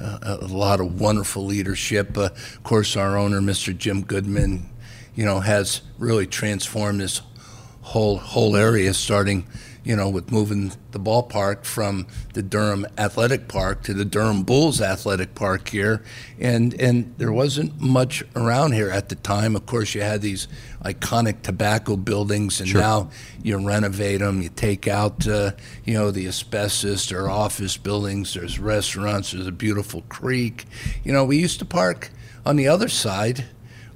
Uh, 0.00 0.38
a 0.40 0.46
lot 0.46 0.80
of 0.80 1.00
wonderful 1.00 1.44
leadership. 1.46 2.18
Uh, 2.18 2.22
of 2.24 2.62
course, 2.64 2.96
our 2.96 3.16
owner, 3.16 3.40
Mr. 3.40 3.76
Jim 3.76 4.02
Goodmon, 4.02 4.64
you 5.14 5.24
know, 5.24 5.38
has 5.38 5.82
really 5.98 6.26
transformed 6.26 7.00
this 7.00 7.20
whole 7.82 8.18
whole 8.18 8.56
area. 8.56 8.94
Starting, 8.94 9.46
you 9.84 9.94
know, 9.94 10.08
with 10.08 10.32
moving 10.32 10.72
the 10.92 11.00
ballpark 11.00 11.64
from 11.64 12.06
the 12.34 12.42
Durham 12.42 12.86
Athletic 12.96 13.48
Park 13.48 13.82
to 13.84 13.94
the 13.94 14.04
Durham 14.04 14.42
Bulls 14.42 14.80
Athletic 14.80 15.34
Park 15.34 15.68
here, 15.68 16.02
and 16.38 16.74
and 16.80 17.14
there 17.18 17.32
wasn't 17.32 17.80
much 17.80 18.24
around 18.34 18.72
here 18.72 18.90
at 18.90 19.08
the 19.08 19.16
time. 19.16 19.56
Of 19.56 19.66
course, 19.66 19.94
you 19.94 20.02
had 20.02 20.22
these 20.22 20.48
iconic 20.84 21.42
tobacco 21.42 21.96
buildings, 21.96 22.60
and 22.60 22.72
now 22.74 23.10
you 23.42 23.56
renovate 23.58 24.20
them. 24.20 24.42
You 24.42 24.48
take 24.48 24.88
out, 24.88 25.26
uh, 25.26 25.52
you 25.84 25.94
know, 25.94 26.10
the 26.10 26.26
asbestos. 26.26 27.08
There 27.08 27.22
are 27.22 27.30
office 27.30 27.76
buildings. 27.76 28.34
There's 28.34 28.58
restaurants. 28.58 29.32
There's 29.32 29.46
a 29.46 29.52
beautiful 29.52 30.02
creek. 30.08 30.66
You 31.04 31.12
know, 31.12 31.24
we 31.24 31.38
used 31.38 31.58
to 31.58 31.64
park 31.64 32.10
on 32.44 32.56
the 32.56 32.68
other 32.68 32.88
side 32.88 33.44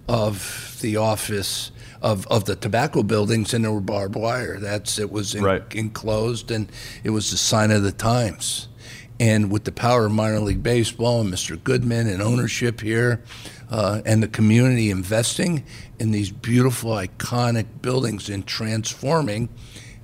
of 0.08 0.78
the 0.80 0.96
office 0.96 1.72
of, 2.06 2.24
of 2.28 2.44
the 2.44 2.54
tobacco 2.54 3.02
buildings 3.02 3.52
and 3.52 3.64
there 3.64 3.72
were 3.72 3.80
barbed 3.80 4.14
wire. 4.14 4.60
That's 4.60 4.96
it 4.98 5.10
was 5.10 5.34
en- 5.34 5.42
Right. 5.42 5.62
enclosed 5.74 6.52
and 6.52 6.70
it 7.02 7.10
was 7.10 7.32
the 7.32 7.36
sign 7.36 7.72
of 7.72 7.82
the 7.82 7.90
times. 7.90 8.68
And 9.18 9.50
with 9.50 9.64
the 9.64 9.72
power 9.72 10.06
of 10.06 10.12
minor 10.12 10.38
league 10.40 10.62
baseball 10.62 11.22
and 11.22 11.32
Mr. 11.32 11.56
Goodmon 11.56 12.06
and 12.12 12.22
ownership 12.22 12.80
here, 12.80 13.22
uh, 13.70 14.02
and 14.06 14.22
the 14.22 14.28
community 14.28 14.90
investing 14.90 15.64
in 15.98 16.12
these 16.12 16.30
beautiful, 16.30 16.92
iconic 16.92 17.66
buildings 17.82 18.28
and 18.28 18.46
transforming, 18.46 19.48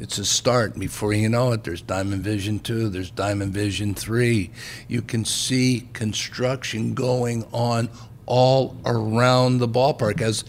it's 0.01 0.19
a 0.19 0.25
start. 0.25 0.77
Before 0.77 1.13
you 1.13 1.29
know 1.29 1.53
it, 1.53 1.63
there's 1.63 1.83
Diamond 1.83 2.25
Vision 2.25 2.59
2, 2.59 2.89
there's 2.89 3.11
Diamond 3.13 3.53
Vision 3.55 3.95
3. 3.95 4.51
You 4.89 5.03
can 5.03 5.25
see 5.25 5.89
construction 5.93 6.95
going 6.95 7.45
on 7.53 7.91
all 8.27 8.77
around 8.87 9.59
the 9.59 9.69
ballpark. 9.69 10.21
As 10.23 10.43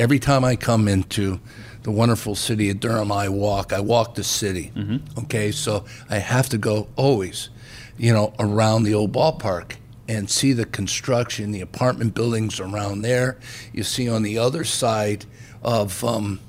every 0.00 0.18
time 0.18 0.44
I 0.44 0.56
come 0.56 0.88
into 0.88 1.40
the 1.82 1.90
wonderful 1.90 2.34
city 2.34 2.70
of 2.70 2.80
Durham, 2.80 3.12
I 3.12 3.28
walk. 3.28 3.72
I 3.72 3.80
walk 3.80 4.14
the 4.14 4.24
city. 4.24 4.72
Okay, 5.18 5.52
so 5.52 5.84
I 6.08 6.16
have 6.18 6.48
to 6.48 6.58
go 6.58 6.88
always, 6.96 7.50
you 7.98 8.12
know, 8.12 8.32
around 8.38 8.84
the 8.84 8.94
old 8.94 9.12
ballpark 9.12 9.74
and 10.08 10.28
see 10.28 10.52
the 10.52 10.64
construction, 10.64 11.52
the 11.52 11.60
apartment 11.60 12.14
buildings 12.14 12.58
around 12.60 13.02
there. 13.02 13.38
You 13.72 13.84
see 13.84 14.08
on 14.08 14.22
the 14.22 14.38
other 14.38 14.64
side 14.64 15.26
of 15.62 16.02
um, 16.02 16.40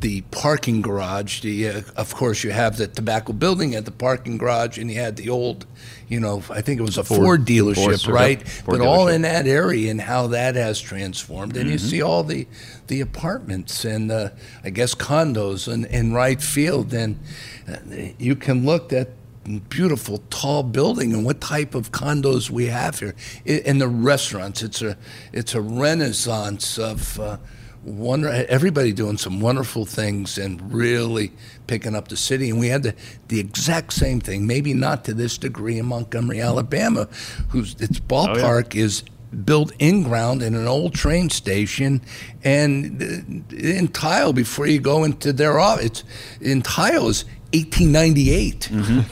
the 0.00 0.20
parking 0.30 0.82
garage. 0.82 1.40
The, 1.40 1.68
uh, 1.68 1.82
of 1.96 2.14
course, 2.14 2.44
you 2.44 2.50
have 2.50 2.76
the 2.76 2.86
tobacco 2.86 3.32
building 3.32 3.74
at 3.74 3.84
the 3.84 3.90
parking 3.90 4.38
garage, 4.38 4.78
and 4.78 4.90
you 4.90 5.00
had 5.00 5.16
the 5.16 5.30
old, 5.30 5.66
you 6.08 6.20
know, 6.20 6.42
I 6.50 6.60
think 6.60 6.80
it 6.80 6.82
was 6.82 6.98
a 6.98 7.04
Ford, 7.04 7.44
dealership, 7.44 8.04
Ford, 8.04 8.14
right? 8.14 8.48
Ford 8.48 8.78
but 8.78 8.86
all 8.86 9.08
in 9.08 9.22
that 9.22 9.46
area 9.46 9.90
and 9.90 10.00
how 10.00 10.28
that 10.28 10.54
has 10.54 10.80
transformed. 10.80 11.56
And 11.56 11.70
you 11.70 11.78
see 11.78 12.02
all 12.02 12.22
the 12.22 12.46
the 12.88 13.00
apartments 13.00 13.84
and 13.84 14.12
uh, 14.12 14.30
I 14.62 14.70
guess 14.70 14.94
condos 14.94 15.72
in, 15.72 15.86
in 15.86 16.12
right 16.12 16.40
field, 16.40 16.92
and 16.92 17.18
uh, 17.68 17.76
you 18.18 18.36
can 18.36 18.64
look 18.64 18.92
at 18.92 19.08
that 19.46 19.68
beautiful 19.68 20.22
tall 20.28 20.64
building 20.64 21.14
and 21.14 21.24
what 21.24 21.40
type 21.40 21.74
of 21.76 21.92
condos 21.92 22.50
we 22.50 22.66
have 22.66 22.98
here 22.98 23.14
and 23.46 23.80
the 23.80 23.86
restaurants 23.86 24.60
it's 24.60 24.82
a 24.82 24.98
it's 25.32 25.54
a 25.54 25.60
renaissance 25.60 26.78
of 26.78 27.20
uh, 27.20 27.36
wonder 27.86 28.28
everybody 28.48 28.92
doing 28.92 29.16
some 29.16 29.40
wonderful 29.40 29.86
things 29.86 30.38
and 30.38 30.72
really 30.72 31.32
picking 31.66 31.94
up 31.94 32.08
the 32.08 32.16
city. 32.16 32.50
And 32.50 32.58
we 32.58 32.68
had 32.68 32.82
the, 32.82 32.94
the 33.28 33.38
exact 33.38 33.92
same 33.92 34.20
thing, 34.20 34.46
maybe 34.46 34.74
not 34.74 35.04
to 35.04 35.14
this 35.14 35.38
degree 35.38 35.78
in 35.78 35.86
Montgomery, 35.86 36.40
Alabama, 36.40 37.08
whose 37.50 37.74
its 37.80 38.00
ballpark 38.00 38.74
is 38.74 39.04
built 39.44 39.72
in 39.78 40.02
ground 40.02 40.42
in 40.42 40.54
an 40.54 40.66
old 40.66 40.94
train 40.94 41.30
station 41.30 42.00
and 42.42 43.02
uh, 43.02 43.56
in 43.56 43.88
tile 43.88 44.32
before 44.32 44.66
you 44.66 44.80
go 44.80 45.04
into 45.04 45.32
their 45.32 45.58
office. 45.58 46.04
In 46.40 46.62
tile 46.62 47.08
is 47.08 47.24
1898. 47.64 48.70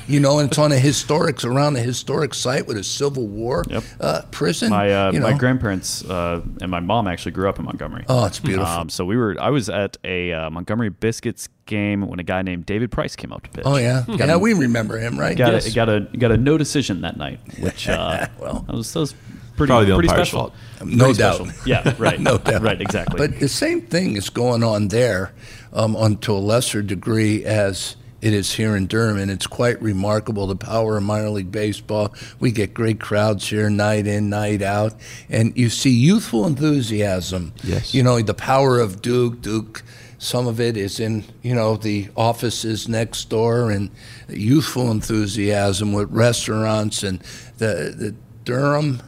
You 0.08 0.20
know, 0.20 0.38
and 0.38 0.48
it's 0.48 0.58
on 0.58 0.72
a 0.72 0.78
historic 0.78 1.42
around 1.44 1.76
a 1.76 1.80
historic 1.80 2.34
site 2.34 2.66
with 2.66 2.76
a 2.76 2.84
Civil 2.84 3.26
War 3.26 3.64
Yep. 3.68 3.84
uh, 4.00 4.22
prison. 4.30 4.70
My 4.70 4.92
uh, 4.92 5.12
you 5.12 5.20
my 5.20 5.36
grandparents 5.36 6.04
uh, 6.04 6.42
and 6.60 6.70
my 6.70 6.80
mom 6.80 7.06
actually 7.08 7.32
grew 7.32 7.48
up 7.48 7.58
in 7.58 7.64
Montgomery. 7.64 8.04
Oh, 8.08 8.26
it's 8.26 8.38
beautiful. 8.40 8.66
Um, 8.66 8.88
so 8.88 9.04
we 9.04 9.16
were. 9.16 9.36
I 9.40 9.50
was 9.50 9.68
at 9.68 9.96
a 10.04 10.32
uh, 10.32 10.50
Montgomery 10.50 10.90
Biscuits 10.90 11.48
game 11.66 12.06
when 12.06 12.18
a 12.20 12.22
guy 12.24 12.42
named 12.42 12.66
David 12.66 12.90
Price 12.90 13.16
came 13.16 13.32
up 13.32 13.42
to 13.44 13.50
pitch. 13.50 13.62
oh 13.66 13.76
yeah, 13.76 14.04
yeah. 14.08 14.36
We 14.36 14.52
remember 14.54 14.98
him, 14.98 15.18
right? 15.18 15.36
got 15.36 15.52
Yes. 15.52 15.66
a, 15.66 15.74
got 15.74 15.88
a 15.88 16.00
got 16.18 16.30
a 16.32 16.36
no 16.36 16.58
decision 16.58 17.00
that 17.02 17.16
night, 17.16 17.40
which 17.58 17.88
uh, 17.88 18.26
Well. 18.38 18.64
that 18.66 18.74
was, 18.76 18.92
that 18.92 19.00
was 19.00 19.14
pretty 19.56 19.70
Probably 19.70 19.86
the 19.86 19.94
pretty 19.94 20.08
special. 20.08 20.38
fault. 20.40 20.52
No 20.84 21.04
Pretty 21.06 21.18
doubt. 21.20 21.36
special. 21.46 21.52
Yeah, 21.68 21.94
right. 21.98 22.20
no 22.20 22.38
doubt. 22.38 22.62
Right, 22.62 22.80
exactly. 22.80 23.16
But 23.16 23.38
the 23.40 23.48
same 23.48 23.80
thing 23.82 24.16
is 24.16 24.28
going 24.28 24.62
on 24.64 24.88
there, 24.88 25.32
um, 25.72 25.94
on 25.96 26.16
to 26.18 26.32
a 26.32 26.38
lesser 26.42 26.82
degree 26.82 27.44
as 27.44 27.96
it 28.24 28.32
is 28.32 28.54
here 28.54 28.74
in 28.74 28.86
Durham, 28.86 29.18
and 29.18 29.30
it's 29.30 29.46
quite 29.46 29.82
remarkable 29.82 30.46
the 30.46 30.56
power 30.56 30.96
of 30.96 31.02
minor 31.02 31.28
league 31.28 31.52
baseball. 31.52 32.14
We 32.40 32.52
get 32.52 32.72
great 32.72 32.98
crowds 32.98 33.46
here, 33.46 33.68
night 33.68 34.06
in, 34.06 34.30
night 34.30 34.62
out, 34.62 34.94
and 35.28 35.54
you 35.58 35.68
see 35.68 35.90
youthful 35.90 36.46
enthusiasm. 36.46 37.52
Yes. 37.62 37.92
You 37.92 38.02
know 38.02 38.22
the 38.22 38.32
power 38.32 38.80
of 38.80 39.02
Duke. 39.02 39.42
Duke. 39.42 39.82
Some 40.16 40.46
of 40.46 40.58
it 40.58 40.78
is 40.78 41.00
in 41.00 41.24
you 41.42 41.54
know 41.54 41.76
the 41.76 42.08
offices 42.16 42.88
next 42.88 43.28
door, 43.28 43.70
and 43.70 43.90
youthful 44.30 44.90
enthusiasm 44.90 45.92
with 45.92 46.10
restaurants 46.10 47.02
and 47.02 47.18
the 47.58 47.94
the 47.94 48.14
Durham 48.46 49.02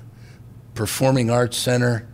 Performing 0.75 1.31
Arts 1.31 1.57
Center. 1.57 2.07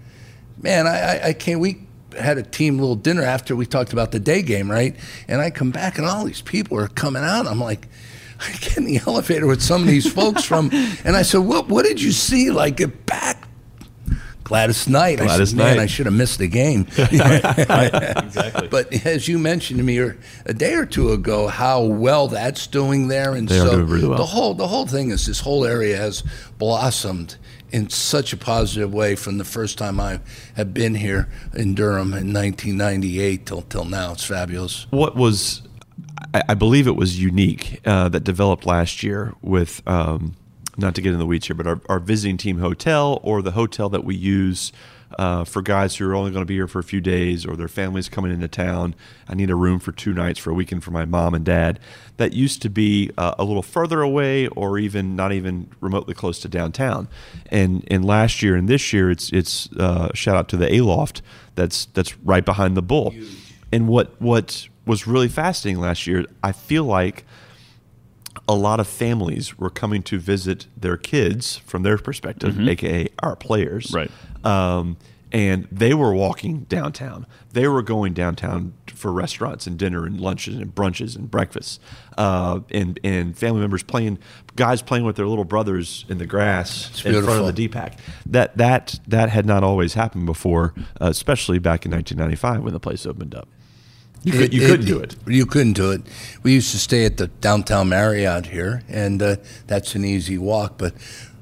Man, 0.57 0.87
I, 0.87 1.17
I, 1.17 1.27
I 1.29 1.33
can't. 1.33 1.59
We 1.59 1.81
had 2.19 2.39
a 2.39 2.43
team 2.43 2.79
little 2.79 2.97
dinner 2.97 3.23
after 3.23 3.55
we 3.57 3.67
talked 3.67 3.93
about 3.93 4.13
the 4.13 4.21
day 4.21 4.43
game, 4.43 4.71
right? 4.71 4.97
And 5.29 5.41
I 5.41 5.51
come 5.51 5.71
back 5.71 5.99
and 5.99 6.07
all 6.07 6.25
these 6.25 6.43
people 6.43 6.79
are 6.79 6.89
coming 6.89 7.23
out. 7.23 7.47
I'm 7.47 7.61
like, 7.61 7.89
I 8.41 8.53
get 8.53 8.77
in 8.77 8.85
the 8.85 9.01
elevator 9.07 9.47
with 9.47 9.63
some 9.63 9.83
of 9.83 9.89
these 9.89 10.11
folks 10.13 10.45
from, 10.45 10.71
and 11.05 11.17
I 11.17 11.23
said, 11.23 11.39
"What? 11.39 11.69
What 11.69 11.85
did 11.85 12.03
you 12.03 12.13
see? 12.13 12.51
Like 12.51 12.77
get 12.77 13.07
back." 13.07 13.49
Gladys 14.45 14.89
Knight. 14.89 15.21
I 15.21 15.25
Gladys 15.25 15.51
said, 15.51 15.59
man, 15.59 15.77
Knight. 15.77 15.83
I 15.85 15.87
should 15.87 16.07
have 16.07 16.15
missed 16.15 16.39
the 16.39 16.49
game. 16.49 16.83
exactly. 16.99 18.69
But 18.69 19.07
as 19.07 19.29
you 19.29 19.39
mentioned 19.39 19.79
to 19.79 19.85
me 19.85 19.99
er, 19.99 20.19
a 20.45 20.53
day 20.53 20.75
or 20.75 20.85
two 20.85 21.13
ago, 21.13 21.47
how 21.47 21.83
well 21.85 22.29
that's 22.29 22.67
doing 22.67 23.09
there, 23.09 23.35
and 23.35 23.49
They 23.49 23.59
so 23.59 23.81
really 23.81 24.09
well. 24.09 24.19
the 24.19 24.27
whole 24.27 24.55
the 24.55 24.67
whole 24.69 24.87
thing 24.87 25.11
is 25.11 25.27
this 25.27 25.41
whole 25.41 25.65
area 25.65 25.97
has 25.97 26.23
blossomed 26.59 27.37
in 27.73 27.89
such 27.89 28.33
a 28.33 28.37
positive 28.37 28.93
way 28.93 29.15
from 29.17 29.39
the 29.39 29.45
first 29.45 29.79
time 29.79 29.99
I 29.99 30.21
have 30.55 30.75
been 30.75 30.95
here 30.95 31.29
in 31.55 31.75
Durham 31.75 32.13
in 32.13 32.33
1998 32.33 33.47
till 33.47 33.63
till 33.63 33.85
now. 33.85 34.13
It's 34.13 34.25
fabulous. 34.25 34.87
what 34.91 35.17
was 35.17 35.63
I, 36.35 36.55
believe 36.55 36.87
it 36.87 36.97
was 36.97 37.21
unique 37.21 37.81
uh, 37.85 38.09
that 38.09 38.25
developed 38.25 38.65
last 38.65 39.03
year 39.03 39.35
with 39.43 39.87
um, 39.87 40.35
not 40.79 40.95
to 40.95 41.03
get 41.03 41.13
in 41.13 41.19
the 41.19 41.27
weeds 41.27 41.47
here, 41.47 41.55
but 41.55 41.67
our, 41.67 41.81
our 41.89 41.99
visiting 41.99 42.37
team 42.39 42.59
hotel 42.59 43.21
or 43.23 43.43
the 43.43 43.51
hotel 43.51 43.89
that 43.91 44.05
we 44.05 44.15
use 44.15 44.73
uh, 45.19 45.45
for 45.45 45.63
guys 45.63 45.97
who 45.97 46.09
are 46.09 46.15
only 46.15 46.31
going 46.31 46.43
to 46.43 46.47
be 46.47 46.55
here 46.55 46.67
for 46.67 46.79
a 46.79 46.85
few 46.85 47.01
days 47.01 47.45
or 47.47 47.57
their 47.57 47.69
families 47.69 48.09
coming 48.09 48.33
into 48.33 48.49
town. 48.49 48.95
I 49.29 49.35
need 49.35 49.51
a 49.51 49.55
room 49.55 49.79
for 49.79 49.93
two 49.93 50.13
nights 50.13 50.39
for 50.39 50.51
a 50.51 50.55
weekend 50.55 50.85
for 50.85 50.91
my 50.91 51.05
mom 51.05 51.35
and 51.35 51.45
dad. 51.45 51.81
That 52.17 52.33
used 52.33 52.63
to 52.63 52.71
be 52.71 53.11
uh, 53.19 53.35
a 53.39 53.45
little 53.45 53.63
further 53.63 54.03
away 54.03 54.49
or 54.49 54.79
even 54.79 55.17
not 55.17 55.33
even 55.33 55.71
remotely 55.81 56.15
close 56.15 56.39
to 56.41 56.49
downtown. 56.49 57.09
And 57.51 57.87
and 57.91 58.05
last 58.05 58.43
year 58.43 58.55
and 58.57 58.69
this 58.69 58.93
year, 58.93 59.11
it's 59.11 59.33
it's 59.33 59.71
uh, 59.73 60.11
shout 60.15 60.37
out 60.37 60.49
to 60.51 60.57
the 60.57 60.73
Aloft 60.79 61.23
that's 61.55 61.87
that's 61.87 62.17
right 62.19 62.45
behind 62.45 62.77
the 62.77 62.83
Bull. 62.83 63.15
And 63.73 63.89
what 63.89 64.21
what 64.21 64.69
was 64.87 65.07
really 65.07 65.29
fascinating 65.29 65.81
last 65.81 66.07
year, 66.07 66.25
I 66.43 66.53
feel 66.53 66.85
like 66.85 67.25
a 68.49 68.55
lot 68.55 68.81
of 68.81 68.89
families 68.89 69.59
were 69.59 69.71
coming 69.71 70.03
to 70.03 70.19
visit 70.19 70.67
their 70.77 70.97
kids 70.97 71.59
from 71.59 71.83
their 71.83 71.99
perspective, 71.99 72.59
aka 72.69 73.09
our 73.23 73.37
players. 73.37 73.93
Right. 73.93 74.11
Um, 74.45 74.97
and 75.33 75.67
they 75.73 75.95
were 75.95 76.15
walking 76.15 76.65
downtown. 76.65 77.27
They 77.53 77.67
were 77.67 77.83
going 77.83 78.13
downtown 78.13 78.75
for 78.87 79.11
restaurants 79.11 79.67
and 79.67 79.79
dinner 79.79 80.05
and 80.05 80.21
lunches 80.21 80.57
and 80.57 80.75
brunches 80.75 81.17
and 81.17 81.31
breakfasts. 81.31 81.81
Uh, 82.19 82.61
and 82.71 83.01
and 83.03 83.37
family 83.37 83.61
members 83.61 83.83
playing, 83.83 84.19
guys 84.57 84.83
playing 84.83 85.05
with 85.05 85.17
their 85.17 85.27
little 85.27 85.45
brothers 85.45 86.05
in 86.09 86.19
the 86.19 86.27
grass 86.27 87.03
in 87.05 87.25
front 87.25 87.49
of 87.49 87.57
the 87.57 87.69
DPAC. 87.69 87.99
That 88.27 88.57
that 88.59 89.01
that 89.09 89.31
had 89.31 89.47
not 89.47 89.65
always 89.65 89.95
happened 89.95 90.27
before, 90.27 90.75
uh, 91.01 91.07
especially 91.07 91.59
back 91.59 91.87
in 91.87 91.93
1995 91.93 92.63
when 92.63 92.75
the 92.75 92.81
place 92.81 93.07
opened 93.07 93.35
up. 93.35 93.49
You, 94.25 94.33
could, 94.33 94.55
you 94.55 94.61
couldn't 94.61 94.87
do 94.87 95.01
it. 95.01 95.17
You 95.27 95.47
couldn't 95.47 95.73
do 95.73 95.91
it. 95.91 96.03
We 96.45 96.53
used 96.53 96.71
to 96.71 96.79
stay 96.79 97.05
at 97.05 97.17
the 97.17 97.27
downtown 97.27 97.89
Marriott 97.89 98.47
here, 98.47 98.83
and 98.89 99.21
uh, 99.21 99.37
that's 99.67 99.97
an 99.97 100.05
easy 100.05 100.39
walk. 100.39 100.79
But 100.79 100.95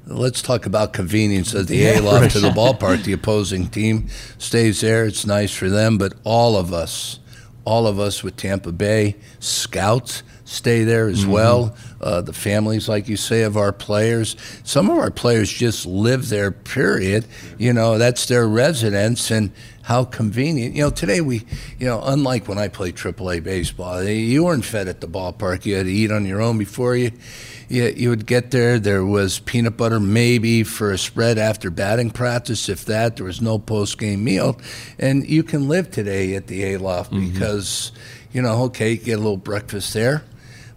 let's 0.05 0.41
talk 0.41 0.65
about 0.65 0.93
convenience 0.93 1.53
of 1.53 1.67
the 1.67 1.85
Aloft 1.85 2.31
to 2.31 2.39
the 2.39 2.49
ballpark. 2.51 3.03
The 3.03 3.13
opposing 3.13 3.67
team 3.67 4.07
stays 4.37 4.81
there. 4.81 5.05
It's 5.05 5.25
nice 5.25 5.51
for 5.53 5.69
them, 5.69 5.97
but 5.97 6.13
all 6.23 6.57
of 6.57 6.73
us, 6.73 7.19
all 7.65 7.87
of 7.87 7.99
us 7.99 8.23
with 8.23 8.37
Tampa 8.37 8.71
Bay 8.71 9.15
scouts 9.39 10.23
stay 10.51 10.83
there 10.83 11.07
as 11.07 11.21
mm-hmm. 11.21 11.31
well. 11.31 11.75
Uh, 11.99 12.21
the 12.21 12.33
families, 12.33 12.89
like 12.89 13.07
you 13.07 13.17
say, 13.17 13.43
of 13.43 13.57
our 13.57 13.71
players. 13.71 14.35
Some 14.63 14.89
of 14.89 14.97
our 14.97 15.11
players 15.11 15.51
just 15.51 15.85
live 15.85 16.29
there. 16.29 16.51
Period. 16.51 17.25
You 17.57 17.73
know, 17.73 17.97
that's 17.97 18.25
their 18.25 18.47
residence, 18.47 19.31
and 19.31 19.51
how 19.83 20.05
convenient. 20.05 20.75
You 20.75 20.83
know, 20.83 20.89
today 20.89 21.21
we, 21.21 21.45
you 21.79 21.87
know, 21.87 22.01
unlike 22.03 22.47
when 22.47 22.57
I 22.57 22.67
played 22.67 22.95
AAA 22.95 23.43
baseball, 23.43 23.97
eh, 23.97 24.11
you 24.11 24.45
weren't 24.45 24.65
fed 24.65 24.87
at 24.87 25.01
the 25.01 25.07
ballpark. 25.07 25.65
You 25.65 25.75
had 25.75 25.85
to 25.85 25.91
eat 25.91 26.11
on 26.11 26.25
your 26.25 26.41
own 26.41 26.57
before 26.57 26.95
you. 26.95 27.11
You, 27.67 27.85
you 27.95 28.09
would 28.09 28.25
get 28.25 28.51
there. 28.51 28.79
There 28.79 29.05
was 29.05 29.39
peanut 29.39 29.77
butter, 29.77 29.99
maybe 29.99 30.63
for 30.63 30.91
a 30.91 30.97
spread 30.97 31.37
after 31.37 31.69
batting 31.69 32.11
practice, 32.11 32.69
if 32.69 32.85
that. 32.85 33.15
There 33.15 33.25
was 33.25 33.41
no 33.41 33.57
post 33.59 33.97
game 33.97 34.23
meal, 34.23 34.59
and 34.99 35.27
you 35.27 35.43
can 35.43 35.67
live 35.67 35.89
today 35.89 36.35
at 36.35 36.47
the 36.47 36.73
Aloft 36.73 37.11
mm-hmm. 37.11 37.31
because, 37.31 37.91
you 38.31 38.41
know, 38.41 38.63
okay, 38.63 38.97
get 38.97 39.13
a 39.13 39.17
little 39.17 39.37
breakfast 39.37 39.93
there, 39.93 40.23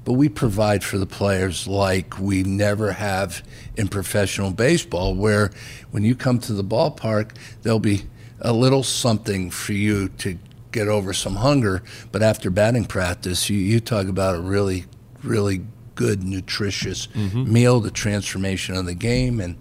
but 0.05 0.13
we 0.13 0.29
provide 0.29 0.85
for 0.85 0.99
the 0.99 1.07
players 1.07 1.67
like 1.67 2.19
we 2.19 2.43
never 2.43 2.93
have 2.93 3.43
in 3.77 3.89
professional 3.89 4.51
baseball, 4.51 5.15
where 5.15 5.51
when 5.91 6.03
you 6.03 6.15
come 6.15 6.39
to 6.41 6.53
the 6.53 6.65
ballpark, 6.65 7.35
there'll 7.63 7.79
be 7.79 8.03
a 8.41 8.53
little 8.53 8.83
something 8.83 9.51
for 9.51 9.73
you 9.73 10.09
to 10.09 10.39
get 10.73 10.89
over 10.89 11.13
some 11.13 11.37
hunger. 11.37 11.83
But 12.13 12.23
after 12.23 12.51
batting 12.51 12.85
practice, 12.85 13.49
you, 13.49 13.57
you 13.57 13.81
talk 13.81 14.07
about 14.07 14.35
a 14.35 14.41
really, 14.41 14.85
really 15.23 15.63
good, 15.95 16.25
nutritious 16.25 17.09
meal, 17.15 17.81
the 17.81 17.91
transformation 17.91 18.77
of 18.77 18.87
the 18.87 18.95
game. 18.95 19.41
And, 19.41 19.57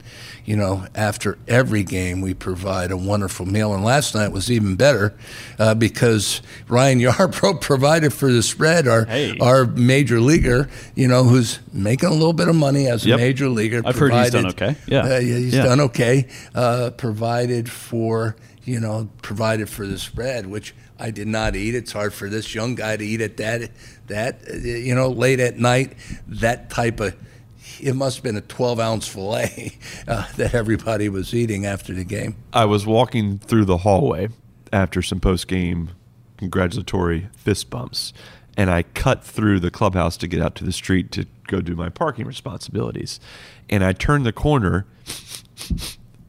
you 0.45 0.55
know, 0.55 0.85
after 0.95 1.37
every 1.47 1.83
game, 1.83 2.21
we 2.21 2.33
provide 2.33 2.91
a 2.91 2.97
wonderful 2.97 3.45
meal. 3.45 3.73
And 3.73 3.83
last 3.83 4.13
night 4.15 4.29
was 4.31 4.51
even 4.51 4.75
better 4.75 5.13
uh, 5.59 5.73
because 5.75 6.41
Ryan 6.67 6.99
Yarbrough 7.01 7.61
provided 7.61 8.13
for 8.13 8.31
the 8.31 8.43
spread, 8.43 8.87
our, 8.87 9.05
Hey. 9.05 9.37
our 9.39 9.65
major 9.65 10.19
leaguer, 10.19 10.69
you 10.95 11.07
know, 11.07 11.23
who's 11.23 11.59
making 11.71 12.09
a 12.09 12.13
little 12.13 12.33
bit 12.33 12.47
of 12.47 12.55
money 12.55 12.87
as 12.87 13.05
a 13.05 13.15
major 13.17 13.47
leaguer. 13.49 13.81
I've 13.85 13.97
heard 13.97 14.13
he's 14.13 14.31
done 14.31 14.47
okay. 14.47 14.75
Yeah. 14.87 15.01
Uh, 15.01 15.07
yeah, 15.07 15.19
he's 15.19 15.53
Yeah. 15.53 15.63
done 15.63 15.79
okay. 15.81 16.27
Uh, 16.55 16.89
provided 16.97 17.69
for, 17.69 18.35
you 18.65 18.79
know, 18.79 19.09
provided 19.21 19.69
for 19.69 19.85
the 19.85 19.99
spread, 19.99 20.45
which 20.45 20.73
I 20.99 21.11
did 21.11 21.27
not 21.27 21.55
eat. 21.55 21.75
It's 21.75 21.91
hard 21.91 22.13
for 22.13 22.29
this 22.29 22.55
young 22.55 22.75
guy 22.75 22.97
to 22.97 23.05
eat 23.05 23.21
at 23.21 23.37
that, 23.37 23.71
that 24.07 24.39
you 24.63 24.95
know, 24.95 25.09
late 25.09 25.39
at 25.39 25.57
night. 25.57 25.93
That 26.27 26.69
type 26.69 26.99
of, 26.99 27.15
it 27.81 27.95
must 27.95 28.17
have 28.17 28.23
been 28.23 28.37
a 28.37 28.41
12 28.41 28.79
ounce 28.79 29.07
fillet 29.07 29.77
uh, 30.07 30.31
that 30.37 30.53
everybody 30.53 31.09
was 31.09 31.33
eating 31.33 31.65
after 31.65 31.93
the 31.93 32.05
game. 32.05 32.35
I 32.53 32.65
was 32.65 32.85
walking 32.85 33.39
through 33.39 33.65
the 33.65 33.77
hallway 33.77 34.29
after 34.71 35.01
some 35.01 35.19
post 35.19 35.47
game 35.47 35.91
congratulatory 36.37 37.29
fist 37.35 37.69
bumps, 37.69 38.13
and 38.57 38.69
I 38.69 38.83
cut 38.83 39.23
through 39.23 39.59
the 39.59 39.71
clubhouse 39.71 40.17
to 40.17 40.27
get 40.27 40.41
out 40.41 40.55
to 40.55 40.63
the 40.63 40.71
street 40.71 41.11
to 41.13 41.25
go 41.47 41.61
do 41.61 41.75
my 41.75 41.89
parking 41.89 42.25
responsibilities. 42.25 43.19
And 43.69 43.83
I 43.83 43.93
turned 43.93 44.25
the 44.25 44.33
corner, 44.33 44.85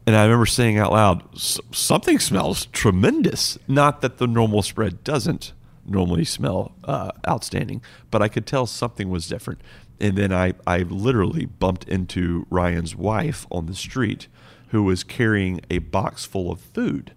and 0.07 0.15
I 0.17 0.25
remember 0.25 0.47
saying 0.47 0.79
out 0.79 0.93
loud, 0.93 1.23
"S- 1.35 1.61
Something 1.73 2.19
smells 2.19 2.67
tremendous. 2.67 3.59
Not 3.69 4.01
that 4.03 4.19
the 4.19 4.27
normal 4.27 4.63
spread 4.63 5.03
doesn't 5.05 5.53
normally 5.87 6.25
smell 6.25 6.73
uh, 6.85 7.11
outstanding, 7.29 7.83
but 8.11 8.23
I 8.23 8.29
could 8.29 8.47
tell 8.47 8.67
something 8.67 9.09
was 9.11 9.29
different. 9.29 9.61
And 10.01 10.17
then 10.17 10.33
I, 10.33 10.55
I 10.67 10.79
literally 10.79 11.45
bumped 11.47 11.87
into 11.89 12.47
Ryan's 12.51 12.97
wife 12.97 13.47
on 13.51 13.67
the 13.67 13.75
street 13.75 14.27
who 14.69 14.83
was 14.83 15.05
carrying 15.05 15.61
a 15.71 15.79
box 15.79 16.25
full 16.25 16.51
of 16.51 16.59
food 16.61 17.13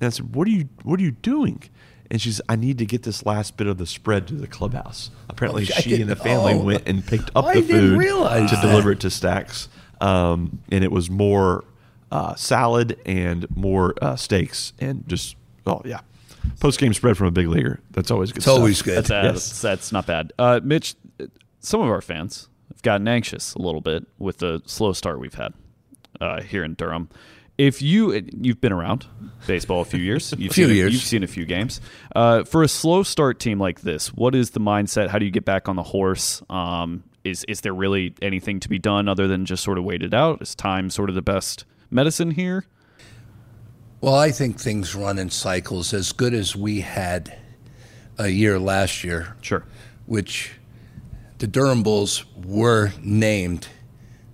And 0.00 0.06
I 0.06 0.10
said, 0.10 0.34
"What 0.34 0.46
are 0.46 0.50
you 0.52 0.68
What 0.84 1.00
are 1.00 1.02
you 1.02 1.10
doing?" 1.12 1.62
And 2.10 2.20
she's, 2.20 2.40
"I 2.48 2.54
need 2.56 2.78
to 2.78 2.86
get 2.86 3.02
this 3.02 3.26
last 3.26 3.56
bit 3.56 3.66
of 3.66 3.78
the 3.78 3.86
spread 3.86 4.28
to 4.28 4.34
the 4.34 4.46
clubhouse." 4.46 5.10
Apparently, 5.28 5.62
Oh, 5.64 5.80
she 5.80 6.00
and 6.00 6.08
the 6.10 6.16
family 6.16 6.52
oh. 6.54 6.62
went 6.62 6.86
and 6.88 7.04
picked 7.04 7.30
up 7.34 7.44
the 7.46 7.62
food 7.62 7.98
to 8.48 8.54
that. 8.56 8.62
deliver 8.62 8.92
it 8.92 9.00
to 9.00 9.10
Stacks. 9.10 9.68
Um, 10.00 10.60
and 10.70 10.84
it 10.84 10.92
was 10.92 11.10
more 11.10 11.64
uh, 12.12 12.34
salad 12.34 12.98
and 13.06 13.46
more 13.56 13.94
uh, 14.00 14.16
steaks 14.16 14.72
and 14.78 15.06
just 15.08 15.36
oh 15.66 15.82
yeah, 15.84 16.00
post 16.60 16.78
game 16.78 16.94
spread 16.94 17.16
from 17.16 17.26
a 17.26 17.30
big 17.32 17.48
leaguer. 17.48 17.80
That's 17.90 18.10
always 18.10 18.30
good. 18.32 18.38
It's 18.38 18.48
always 18.48 18.82
good. 18.82 18.96
That's, 18.98 19.10
uh, 19.10 19.20
Yes. 19.24 19.32
that's 19.34 19.60
that's 19.62 19.92
not 19.92 20.06
bad. 20.06 20.32
Uh, 20.38 20.60
Mitch, 20.62 20.94
some 21.60 21.80
of 21.80 21.88
our 21.88 22.00
fans 22.02 22.48
have 22.72 22.82
gotten 22.82 23.08
anxious 23.08 23.54
a 23.54 23.58
little 23.62 23.80
bit 23.80 24.06
with 24.18 24.38
the 24.38 24.62
slow 24.66 24.92
start 24.92 25.18
we've 25.20 25.34
had 25.34 25.52
uh, 26.20 26.42
here 26.42 26.62
in 26.64 26.74
Durham. 26.74 27.08
If 27.58 27.80
you 27.80 28.12
you've 28.38 28.60
been 28.60 28.72
around 28.72 29.06
baseball 29.46 29.80
a 29.80 29.84
few 29.86 29.98
years, 30.00 30.34
you've 30.38 30.52
Few 30.52 30.66
seen 30.66 30.76
years. 30.76 30.92
you've 30.92 31.02
seen 31.02 31.22
a 31.22 31.26
few 31.26 31.46
games. 31.46 31.80
Uh, 32.14 32.44
for 32.44 32.62
a 32.62 32.68
slow 32.68 33.02
start 33.02 33.40
team 33.40 33.58
like 33.58 33.80
this, 33.80 34.12
what 34.12 34.34
is 34.34 34.50
the 34.50 34.60
mindset? 34.60 35.08
How 35.08 35.18
do 35.18 35.24
you 35.24 35.30
get 35.30 35.44
back 35.46 35.66
on 35.68 35.74
the 35.76 35.82
horse? 35.82 36.42
Um, 36.50 37.02
is 37.24 37.44
is 37.44 37.62
there 37.62 37.72
really 37.72 38.14
anything 38.22 38.60
to 38.60 38.68
be 38.68 38.78
done 38.78 39.08
other 39.08 39.26
than 39.26 39.46
just 39.46 39.64
sort 39.64 39.78
of 39.78 39.84
wait 39.84 40.02
it 40.02 40.12
out? 40.14 40.42
Is 40.42 40.54
time 40.54 40.90
sort 40.90 41.08
of 41.08 41.14
the 41.14 41.22
best 41.22 41.64
medicine 41.90 42.32
here? 42.32 42.64
Well, 44.00 44.14
I 44.14 44.30
think 44.30 44.58
things 44.60 44.94
run 44.94 45.18
in 45.18 45.30
cycles. 45.30 45.92
As 45.94 46.12
good 46.12 46.34
as 46.34 46.54
we 46.54 46.80
had 46.80 47.36
a 48.18 48.28
year 48.28 48.58
last 48.58 49.02
year, 49.04 49.34
Sure. 49.40 49.64
which 50.06 50.52
the 51.38 51.46
Durham 51.46 51.82
Bulls 51.82 52.24
were 52.36 52.92
named 53.02 53.68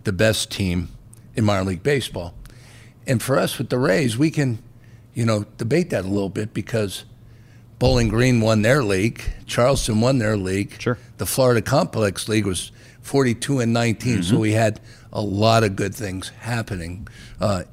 the 0.05 0.13
best 0.13 0.51
team 0.51 0.89
in 1.35 1.45
minor 1.45 1.65
league 1.65 1.83
baseball. 1.83 2.35
And 3.07 3.23
for 3.23 3.39
us 3.39 3.59
with 3.59 3.71
the 3.71 3.79
Rays, 3.79 4.17
we 4.19 4.31
can, 4.31 4.59
you 5.15 5.25
know, 5.25 5.45
debate 5.59 5.91
that 5.91 6.05
a 6.05 6.09
little 6.09 6.29
bit 6.29 6.53
because 6.55 7.05
Bowling 7.79 8.09
Green 8.09 8.41
won 8.41 8.63
their 8.63 8.85
league, 8.85 9.23
Charleston 9.47 10.01
won 10.01 10.19
their 10.19 10.37
league. 10.37 10.77
Sure. 10.81 10.99
The 11.19 11.27
Florida 11.27 11.63
Complex 11.63 12.29
League 12.29 12.47
was 12.47 12.71
42 13.03 13.61
and 13.61 13.73
19, 13.73 14.23
so 14.23 14.39
we 14.39 14.53
had 14.53 14.81
a 15.13 15.21
lot 15.21 15.65
of 15.65 15.77
good 15.77 15.95
things 15.95 16.31
happening, 16.41 17.07
uh, 17.41 17.65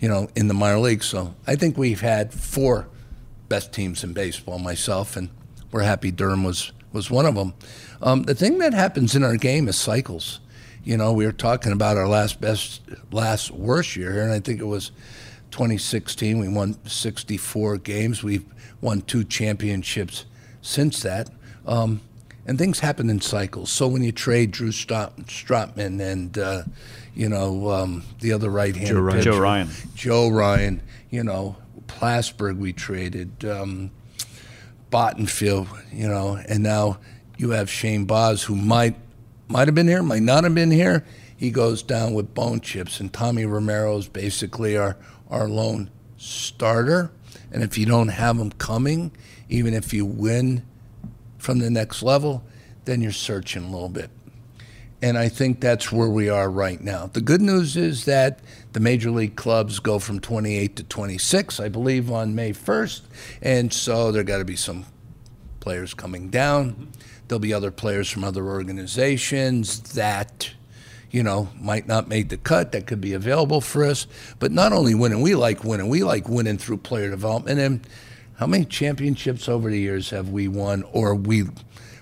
you 0.00 0.08
know, 0.08 0.28
in 0.34 0.48
the 0.48 0.54
minor 0.54 0.78
leagues. 0.78 1.06
So 1.06 1.34
I 1.46 1.56
think 1.56 1.78
we've 1.78 2.00
had 2.00 2.32
four 2.32 2.88
best 3.48 3.72
teams 3.72 4.02
in 4.02 4.12
baseball, 4.12 4.58
myself, 4.58 5.16
and 5.16 5.28
we're 5.70 5.82
happy 5.82 6.10
Durham 6.10 6.42
was 6.44 6.72
was 6.92 7.10
one 7.10 7.26
of 7.26 7.34
them. 7.34 7.54
Um, 8.02 8.24
the 8.24 8.34
thing 8.34 8.58
that 8.58 8.74
happens 8.74 9.14
in 9.14 9.24
our 9.24 9.36
game 9.36 9.68
is 9.68 9.76
cycles. 9.76 10.40
You 10.84 10.96
know, 10.96 11.12
we 11.12 11.24
were 11.24 11.32
talking 11.32 11.72
about 11.72 11.96
our 11.96 12.08
last 12.08 12.40
best, 12.40 12.82
last 13.10 13.50
worst 13.50 13.96
year 13.96 14.12
here, 14.12 14.22
and 14.22 14.32
I 14.32 14.40
think 14.40 14.60
it 14.60 14.66
was 14.66 14.90
2016. 15.52 16.38
We 16.38 16.48
won 16.48 16.76
64 16.86 17.78
games. 17.78 18.22
We've 18.22 18.44
won 18.80 19.02
two 19.02 19.24
championships 19.24 20.26
since 20.60 21.00
that. 21.02 21.30
Um, 21.66 22.00
and 22.46 22.58
things 22.58 22.80
happen 22.80 23.08
in 23.08 23.20
cycles. 23.20 23.70
So 23.70 23.86
when 23.86 24.02
you 24.02 24.12
trade 24.12 24.50
Drew 24.50 24.70
Strot- 24.70 25.26
Strotman 25.26 26.00
and, 26.00 26.36
uh, 26.38 26.62
you 27.14 27.28
know, 27.28 27.70
um, 27.70 28.02
the 28.20 28.32
other 28.32 28.50
right 28.50 28.74
hand 28.74 28.88
Joe 28.88 29.00
Ryan. 29.00 29.22
Joe 29.22 29.38
Ryan. 29.38 29.68
Joe 29.94 30.28
Ryan, 30.28 30.82
you 31.10 31.22
know, 31.24 31.56
Plasberg 31.86 32.56
we 32.58 32.72
traded, 32.72 33.44
um, 33.44 33.90
Bottenfield, 34.90 35.68
you 35.92 36.08
know, 36.08 36.38
and 36.48 36.62
now 36.62 36.98
you 37.38 37.50
have 37.50 37.70
Shane 37.70 38.04
Baz 38.04 38.42
who 38.42 38.56
might 38.56 38.96
might 39.48 39.68
have 39.68 39.74
been 39.74 39.88
here, 39.88 40.02
might 40.02 40.22
not 40.22 40.44
have 40.44 40.54
been 40.54 40.70
here. 40.70 41.04
He 41.36 41.50
goes 41.50 41.82
down 41.82 42.14
with 42.14 42.34
bone 42.34 42.60
chips, 42.60 43.00
and 43.00 43.12
Tommy 43.12 43.44
Romero 43.44 43.96
is 43.96 44.08
basically 44.08 44.76
our 44.76 44.96
our 45.30 45.48
lone 45.48 45.90
starter. 46.16 47.10
And 47.50 47.62
if 47.62 47.76
you 47.76 47.84
don't 47.86 48.08
have 48.08 48.38
him 48.38 48.52
coming, 48.52 49.12
even 49.48 49.74
if 49.74 49.92
you 49.92 50.06
win 50.06 50.64
from 51.42 51.58
the 51.58 51.68
next 51.68 52.04
level, 52.04 52.44
then 52.84 53.00
you're 53.00 53.10
searching 53.10 53.64
a 53.64 53.68
little 53.68 53.88
bit. 53.88 54.10
And 55.02 55.18
I 55.18 55.28
think 55.28 55.60
that's 55.60 55.90
where 55.90 56.08
we 56.08 56.28
are 56.28 56.48
right 56.48 56.80
now. 56.80 57.10
The 57.12 57.20
good 57.20 57.40
news 57.40 57.76
is 57.76 58.04
that 58.04 58.38
the 58.74 58.78
major 58.78 59.10
league 59.10 59.34
clubs 59.34 59.80
go 59.80 59.98
from 59.98 60.20
28 60.20 60.76
to 60.76 60.84
26, 60.84 61.58
I 61.58 61.68
believe, 61.68 62.12
on 62.12 62.36
May 62.36 62.52
1st. 62.52 63.00
And 63.42 63.72
so 63.72 64.12
there 64.12 64.22
got 64.22 64.38
to 64.38 64.44
be 64.44 64.54
some 64.54 64.86
players 65.58 65.94
coming 65.94 66.30
down. 66.30 66.92
There'll 67.26 67.40
be 67.40 67.52
other 67.52 67.72
players 67.72 68.08
from 68.08 68.22
other 68.22 68.46
organizations 68.46 69.80
that, 69.94 70.52
you 71.10 71.24
know, 71.24 71.48
might 71.60 71.88
not 71.88 72.06
make 72.06 72.28
the 72.28 72.36
cut 72.36 72.70
that 72.70 72.86
could 72.86 73.00
be 73.00 73.14
available 73.14 73.60
for 73.60 73.84
us. 73.84 74.06
But 74.38 74.52
not 74.52 74.72
only 74.72 74.94
winning, 74.94 75.22
we 75.22 75.34
like 75.34 75.64
winning. 75.64 75.88
We 75.88 76.04
like 76.04 76.28
winning 76.28 76.58
through 76.58 76.76
player 76.78 77.10
development. 77.10 77.58
And 77.58 77.84
how 78.36 78.46
many 78.46 78.64
championships 78.64 79.48
over 79.48 79.70
the 79.70 79.78
years 79.78 80.10
have 80.10 80.30
we 80.30 80.48
won 80.48 80.82
or 80.92 81.14
we 81.14 81.44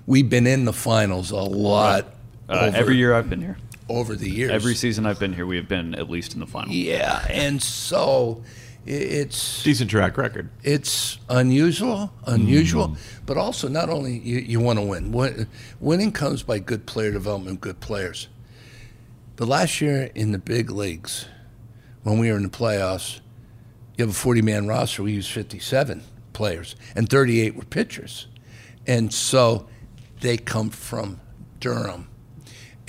we've 0.07 0.29
been 0.31 0.47
in 0.47 0.65
the 0.65 0.73
finals 0.73 1.31
a 1.31 1.37
lot 1.37 2.07
Uh, 2.49 2.53
over, 2.69 2.77
every 2.77 2.97
year 2.97 3.15
I've 3.15 3.29
been 3.31 3.41
here. 3.41 3.59
over 3.89 4.15
the 4.17 4.31
years. 4.31 4.51
Every 4.51 4.75
season 4.75 5.07
I've 5.07 5.19
been 5.21 5.33
here, 5.35 5.47
we 5.47 5.57
have 5.57 5.69
been 5.69 5.95
at 5.95 6.09
least 6.11 6.35
in 6.35 6.41
the 6.41 6.47
finals. 6.47 6.75
yeah, 6.75 7.25
and 7.29 7.61
so 7.63 8.43
i- 8.87 8.91
it's 8.91 9.63
Decent 9.63 9.91
track 9.91 10.17
record. 10.17 10.49
it's 10.63 11.19
unusual, 11.29 12.13
unusual, 12.27 12.97
but 13.27 13.37
also 13.37 13.69
not 13.69 13.89
only 13.91 14.19
you, 14.19 14.39
you 14.39 14.61
want 14.61 14.79
to 14.79 14.85
win. 14.85 15.13
Win- 15.13 15.47
Winning 15.81 16.13
comes 16.13 16.43
by 16.43 16.59
good 16.59 16.87
player 16.87 17.13
development, 17.13 17.61
good 17.61 17.81
players. 17.81 18.29
But 19.37 19.49
last 19.49 19.81
year 19.81 20.11
in 20.15 20.33
the 20.33 20.39
big 20.39 20.71
leagues, 20.71 21.27
when 22.03 22.19
we 22.19 22.31
were 22.31 22.37
in 22.37 22.43
the 22.45 22.49
playoffs, 22.49 23.21
you 23.97 24.03
have 24.05 24.11
a 24.11 24.19
40 24.19 24.43
man 24.43 24.67
roster. 24.67 25.03
We 25.03 25.13
used 25.13 25.31
57 25.31 26.03
players, 26.41 26.75
and 26.97 27.07
38 27.07 27.55
were 27.55 27.67
pitchers. 27.67 28.27
And 28.87 29.13
so 29.13 29.69
they 30.23 30.39
come 30.39 30.71
from 30.71 31.21
Durham. 31.61 32.09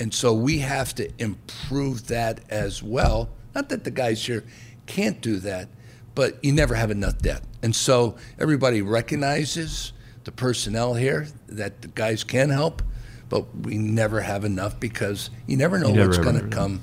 And 0.00 0.14
so 0.14 0.32
we 0.32 0.60
have 0.60 0.94
to 0.94 1.10
improve 1.22 2.06
that 2.06 2.40
as 2.48 2.82
well. 2.82 3.28
Not 3.54 3.68
that 3.68 3.84
the 3.84 3.90
guys 3.90 4.24
here 4.24 4.42
can't 4.86 5.20
do 5.20 5.36
that, 5.40 5.68
but 6.14 6.42
you 6.42 6.50
never 6.50 6.74
have 6.74 6.90
enough 6.90 7.18
depth. 7.18 7.46
And 7.62 7.76
so 7.76 8.16
everybody 8.38 8.80
recognizes 8.80 9.92
the 10.24 10.32
personnel 10.32 10.94
here 10.94 11.28
that 11.48 11.82
the 11.82 11.88
guys 11.88 12.24
can 12.24 12.48
help, 12.48 12.80
but 13.28 13.44
we 13.54 13.76
never 13.76 14.22
have 14.22 14.46
enough 14.46 14.80
because 14.80 15.28
you 15.46 15.58
never 15.58 15.78
know 15.78 15.88
You 15.88 15.96
never 15.96 16.08
what's 16.08 16.18
going 16.24 16.40
to 16.40 16.48
come 16.48 16.80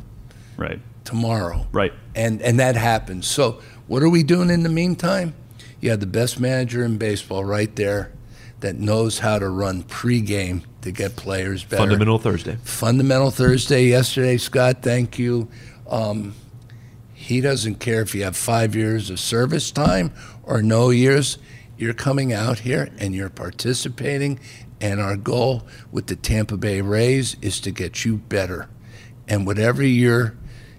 Right. 0.55 0.79
tomorrow. 1.03 1.65
Right. 1.71 1.93
And 2.13 2.43
and 2.43 2.59
that 2.59 2.75
happens. 2.75 3.25
So 3.25 3.59
what 3.87 4.03
are 4.03 4.09
we 4.09 4.21
doing 4.21 4.51
in 4.51 4.61
the 4.61 4.69
meantime? 4.69 5.33
You 5.81 5.89
had 5.91 5.99
the 5.99 6.07
best 6.07 6.39
manager 6.39 6.83
in 6.83 6.97
baseball 6.97 7.45
right 7.45 7.73
there 7.75 8.11
that 8.59 8.77
knows 8.77 9.19
how 9.19 9.39
to 9.39 9.47
run 9.47 9.83
pregame 9.83 10.63
to 10.81 10.91
get 10.91 11.15
players 11.15 11.63
better. 11.63 11.83
Fundamental 11.83 12.19
Thursday. 12.19 12.57
Fundamental 12.63 13.31
Thursday 13.31 13.85
yesterday, 13.85 14.37
Scott. 14.37 14.81
Thank 14.81 15.17
you. 15.17 15.47
Um, 15.89 16.35
he 17.13 17.41
doesn't 17.41 17.75
care 17.75 18.01
if 18.01 18.15
you 18.15 18.23
have 18.23 18.35
five 18.35 18.75
years 18.75 19.09
of 19.09 19.19
service 19.19 19.71
time 19.71 20.13
or 20.43 20.61
no 20.61 20.89
years. 20.89 21.37
You're 21.77 21.93
coming 21.93 22.33
out 22.33 22.59
here 22.59 22.89
and 22.97 23.15
you're 23.15 23.29
participating. 23.29 24.39
And 24.81 25.01
our 25.01 25.17
goal 25.17 25.63
with 25.91 26.07
the 26.07 26.15
Tampa 26.15 26.57
Bay 26.57 26.81
Rays 26.81 27.35
is 27.41 27.59
to 27.61 27.71
get 27.71 28.05
you 28.05 28.17
better. 28.17 28.69
And 29.27 29.45
whatever 29.45 29.83
your, 29.83 30.35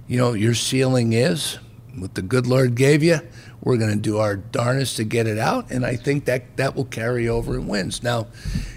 you 0.08 0.18
know, 0.18 0.32
your 0.32 0.54
ceiling 0.54 1.12
is, 1.12 1.58
what 1.94 2.14
the 2.14 2.22
good 2.22 2.46
Lord 2.46 2.74
gave 2.74 3.02
you, 3.02 3.20
we're 3.62 3.76
going 3.76 3.92
to 3.92 3.98
do 3.98 4.18
our 4.18 4.36
darnest 4.36 4.96
to 4.96 5.04
get 5.04 5.26
it 5.26 5.38
out. 5.38 5.70
And 5.70 5.84
I 5.84 5.96
think 5.96 6.24
that 6.24 6.56
that 6.56 6.74
will 6.74 6.86
carry 6.86 7.28
over 7.28 7.54
and 7.54 7.68
wins. 7.68 8.02
Now, 8.02 8.26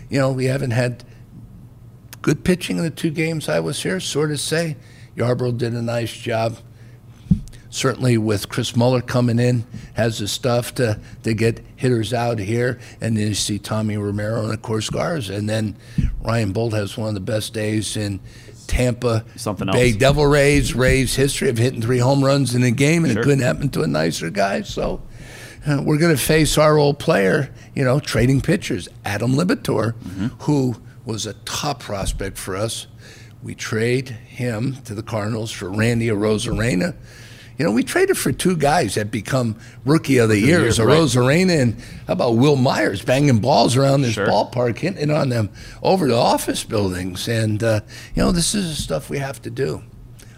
you 0.10 0.19
know, 0.19 0.32
we 0.32 0.46
haven't 0.46 0.72
had 0.72 1.04
good 2.22 2.43
pitching 2.43 2.78
in 2.78 2.84
the 2.84 2.89
two 2.89 3.12
games 3.12 3.48
I 3.48 3.60
was 3.60 3.84
here, 3.84 4.00
sort 4.00 4.32
of 4.32 4.39
say. 4.39 4.78
Yarbrough 5.15 5.58
did 5.58 5.74
a 5.74 5.82
nice 5.82 6.12
job. 6.12 6.58
Certainly, 7.69 8.19
with 8.19 8.50
Chris 8.50 8.76
Muller 8.76 9.02
coming 9.02 9.39
in, 9.39 9.65
has 9.96 10.19
the 10.19 10.28
stuff 10.28 10.76
to, 10.76 11.00
to 11.24 11.34
get 11.34 11.65
hitters 11.76 12.13
out 12.13 12.38
here. 12.38 12.80
And 13.02 13.17
then 13.17 13.30
you 13.30 13.34
see 13.34 13.58
Tommy 13.58 13.98
Romero 13.98 14.43
and, 14.43 14.54
of 14.54 14.62
course, 14.62 14.91
Garza. 14.91 15.34
And 15.34 15.50
then 15.50 15.76
Ryan 16.22 16.54
Boldt 16.54 16.74
has 16.74 16.96
one 16.98 17.08
of 17.08 17.15
the 17.15 17.19
best 17.19 17.52
days 17.52 17.98
in 17.98 18.19
Tampa 18.74 19.24
Something 19.36 19.70
Bay 19.72 19.90
else. 19.90 19.98
Devil 19.98 20.26
Rays, 20.26 20.74
Rays 20.76 21.16
history 21.16 21.50
of 21.50 21.58
hitting 21.58 21.82
three 21.82 22.00
home 22.00 22.24
runs 22.24 22.56
in 22.56 22.64
a 22.64 22.72
game, 22.72 23.04
and 23.06 23.14
Sure. 23.14 23.22
it 23.22 23.26
couldn't 23.26 23.44
happen 23.44 23.70
to 23.70 23.82
a 23.84 23.88
nicer 23.88 24.30
guy. 24.30 24.62
So 24.64 25.02
uh, 25.68 25.82
we're 25.86 25.98
going 26.00 26.16
to 26.16 26.22
face 26.22 26.58
our 26.58 26.78
old 26.78 26.98
player, 27.00 27.54
you 27.76 27.84
know, 27.84 28.00
trading 28.00 28.42
pitchers, 28.42 28.90
Adam 29.06 29.34
Liberatore, 29.34 29.94
who 30.42 30.76
was 31.06 31.26
a 31.26 31.34
top 31.46 31.80
prospect 31.82 32.38
for 32.38 32.56
us. 32.56 32.88
We 33.44 33.56
trade 33.56 34.10
him 34.10 34.78
to 34.86 34.96
the 34.96 35.04
Cardinals 35.04 35.52
for 35.52 35.70
Randy 35.70 36.08
Arozarena. 36.08 36.96
You 37.58 37.66
know, 37.66 37.72
we 37.72 37.84
traded 37.84 38.18
for 38.18 38.32
two 38.32 38.58
guys 38.58 38.96
that 38.96 39.12
become 39.12 39.56
rookie 39.86 40.18
of 40.18 40.30
the 40.30 40.39
years, 40.39 40.78
year, 40.80 40.88
right. 40.88 40.98
Arozarena 40.98 41.62
and 41.62 41.76
how 42.08 42.13
about 42.13 42.32
Wil 42.36 42.56
Myers 42.56 43.04
banging 43.04 43.39
balls 43.39 43.76
around 43.76 44.02
this 44.02 44.13
Sure. 44.13 44.28
ballpark, 44.28 44.80
hitting 44.80 45.12
on 45.12 45.30
them 45.30 45.50
over 45.84 46.08
the 46.08 46.16
office 46.18 46.63
buildings. 46.63 47.28
And, 47.28 47.62
uh, 47.63 47.82
you 48.16 48.24
know, 48.24 48.32
this 48.32 48.56
is 48.56 48.76
the 48.76 48.82
stuff 48.82 49.10
we 49.10 49.20
have 49.20 49.42
to 49.44 49.50
do. 49.52 49.84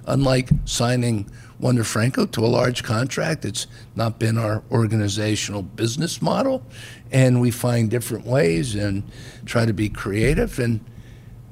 Unlike 0.05 0.49
signing 0.65 1.27
Wander 1.59 1.83
Franco 1.83 2.25
to 2.25 2.45
a 2.45 2.47
large 2.47 2.83
contract. 2.83 3.45
It's 3.45 3.67
not 3.95 4.19
been 4.19 4.37
our 4.37 4.63
organizational 4.71 5.61
business 5.61 6.21
model, 6.21 6.63
and 7.11 7.39
we 7.39 7.51
find 7.51 7.89
different 7.89 8.25
ways 8.25 8.75
and 8.75 9.03
try 9.45 9.65
to 9.65 9.73
be 9.73 9.87
creative. 9.89 10.59
And 10.59 10.81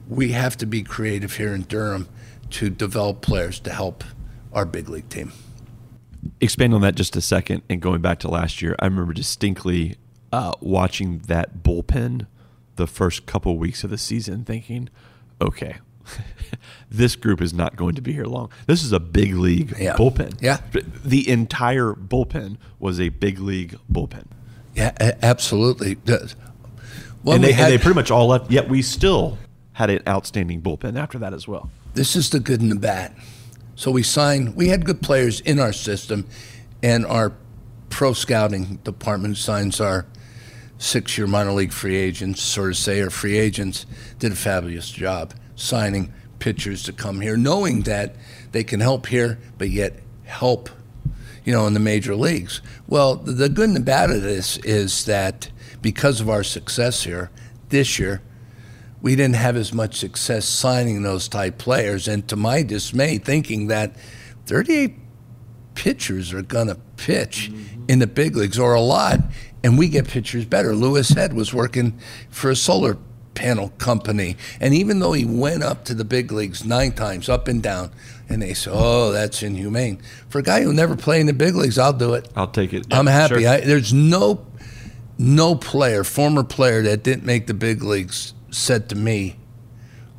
we 0.10 0.34
have 0.34 0.58
to 0.58 0.66
be 0.66 0.84
creative 0.84 1.38
here 1.38 1.54
in 1.54 1.62
Durham 1.64 2.10
to 2.52 2.70
develop 2.70 3.22
players 3.22 3.60
to 3.62 3.72
help 3.72 4.04
our 4.52 4.66
big 4.66 4.90
league 4.90 5.10
team. 5.10 5.32
Expand 6.42 6.74
on 6.74 6.82
that 6.82 6.96
just 6.96 7.16
a 7.16 7.22
second 7.22 7.64
and 7.70 7.82
going 7.82 8.02
back 8.02 8.20
to 8.20 8.28
last 8.30 8.62
year, 8.62 8.76
I 8.80 8.86
remember 8.86 9.14
distinctly 9.14 9.98
uh, 10.32 10.54
watching 10.62 11.20
that 11.28 11.64
bullpen 11.64 12.28
the 12.76 12.88
first 12.88 13.26
couple 13.26 13.58
weeks 13.58 13.84
of 13.84 13.90
the 13.90 13.98
season, 13.98 14.44
thinking, 14.46 14.90
okay, 15.42 15.78
this 16.90 17.16
group 17.16 17.42
is 17.42 17.54
not 17.54 17.76
going 17.76 17.96
to 17.96 18.02
be 18.02 18.14
here 18.14 18.26
long. 18.26 18.50
This 18.68 18.84
is 18.84 18.92
a 18.92 19.00
big 19.00 19.34
league 19.36 19.76
Yeah. 19.78 19.96
bullpen. 19.96 20.42
Yeah. 20.42 20.60
The 21.04 21.30
entire 21.30 21.94
bullpen 21.94 22.58
was 22.80 23.00
a 23.00 23.10
big 23.10 23.40
league 23.40 23.78
bullpen. 23.92 24.26
Yeah, 24.76 24.92
absolutely. 25.22 25.98
Well, 27.24 27.36
and, 27.36 27.44
they, 27.44 27.52
had- 27.52 27.72
and 27.72 27.74
they 27.80 27.84
pretty 27.84 27.96
much 27.96 28.12
all 28.12 28.28
left, 28.28 28.50
yet 28.52 28.70
we 28.70 28.82
still 28.82 29.38
had 29.74 29.90
an 29.90 30.02
outstanding 30.08 30.62
bullpen 30.62 30.98
after 30.98 31.18
that 31.20 31.34
as 31.34 31.48
well. 31.48 31.70
this 31.94 32.16
is 32.16 32.30
the 32.32 32.40
good 32.40 32.62
and 32.62 32.72
the 32.72 32.76
bad. 32.76 33.14
So 33.76 33.92
we 33.92 34.04
signed, 34.04 34.56
we 34.56 34.68
had 34.70 34.86
good 34.86 35.02
players 35.02 35.40
in 35.42 35.60
our 35.60 35.74
system, 35.74 36.28
and 36.82 37.06
our 37.06 37.34
pro 37.90 38.14
scouting 38.14 38.78
department 38.84 39.38
signs 39.38 39.80
our 39.80 40.06
six 40.78 41.18
year 41.18 41.28
minor 41.28 41.52
league 41.52 41.74
free 41.74 41.96
agents, 41.96 42.42
sort 42.42 42.70
of 42.72 42.78
say, 42.78 43.00
or 43.00 43.10
free 43.10 43.38
agents, 43.38 43.86
did 44.20 44.32
a 44.32 44.36
fabulous 44.36 44.90
job 44.90 45.34
signing 45.56 46.14
pitchers 46.40 46.84
to 46.84 46.94
come 46.94 47.22
here, 47.22 47.38
knowing 47.38 47.82
that 47.82 48.16
they 48.52 48.64
can 48.64 48.80
help 48.80 49.08
here, 49.08 49.40
but 49.58 49.70
yet 49.70 50.00
help, 50.26 50.70
you 51.46 51.54
know, 51.54 51.66
in 51.68 51.74
the 51.74 51.80
major 51.80 52.16
leagues. 52.16 52.62
Well, 52.88 53.16
the, 53.16 53.32
the 53.32 53.50
good 53.50 53.70
and 53.70 53.76
the 53.76 53.82
bad 53.82 54.12
of 54.12 54.22
this 54.22 54.58
is 54.58 55.06
that 55.06 55.50
because 55.82 56.20
of 56.20 56.30
our 56.30 56.44
success 56.44 57.04
here 57.04 57.32
this 57.70 57.98
year, 57.98 58.22
we 59.04 59.18
didn't 59.18 59.36
have 59.36 59.58
as 59.58 59.74
much 59.74 59.98
success 59.98 60.46
signing 60.46 61.04
those 61.04 61.28
type 61.28 61.58
players. 61.60 62.08
And 62.08 62.28
to 62.30 62.38
my 62.38 62.64
dismay, 62.64 63.18
thinking 63.18 63.68
that 63.68 63.96
38 64.46 64.96
pitchers 65.76 66.34
are 66.34 66.42
going 66.42 66.68
to 66.68 66.76
pitch 66.96 67.52
mm-hmm. 67.52 67.84
in 67.90 68.00
the 68.00 68.08
big 68.08 68.36
leagues 68.38 68.58
or 68.58 68.74
a 68.74 68.82
lot, 68.82 69.20
and 69.62 69.78
we 69.78 69.90
get 69.90 70.08
pitchers 70.08 70.46
better. 70.46 70.74
Louis 70.74 71.08
Head 71.10 71.34
was 71.34 71.54
working 71.54 72.00
for 72.30 72.50
a 72.50 72.56
solar 72.56 72.98
panel 73.34 73.70
company, 73.78 74.38
and 74.62 74.74
even 74.74 75.00
though 75.00 75.12
he 75.12 75.26
went 75.26 75.64
up 75.64 75.84
to 75.86 75.94
the 75.94 76.06
big 76.06 76.32
leagues 76.32 76.64
nine 76.64 76.94
times, 76.94 77.28
up 77.28 77.50
and 77.50 77.62
down, 77.62 77.92
and 78.30 78.42
they 78.42 78.54
said, 78.54 78.72
"Oh, 78.74 79.12
that's 79.12 79.42
inhumane." 79.42 80.02
For 80.30 80.40
a 80.40 80.44
guy 80.44 80.62
who 80.62 80.72
never 80.72 80.96
played 80.96 81.22
in 81.22 81.28
the 81.28 81.34
big 81.34 81.56
leagues, 81.56 81.80
I'll 81.80 81.94
do 81.94 82.14
it. 82.14 82.30
I'll 82.36 82.48
take 82.48 82.74
it. 82.74 82.86
I'm 82.92 83.08
happy. 83.08 83.42
Sure. 83.42 83.50
I, 83.50 83.62
there's 83.62 83.92
no 83.92 84.46
no 85.18 85.56
player, 85.56 86.04
former 86.04 86.44
player 86.44 86.84
that 86.84 87.04
didn't 87.04 87.26
make 87.26 87.48
the 87.48 87.54
big 87.54 87.84
leagues 87.84 88.34
said 88.54 88.90
to 88.90 88.96
me, 88.96 89.38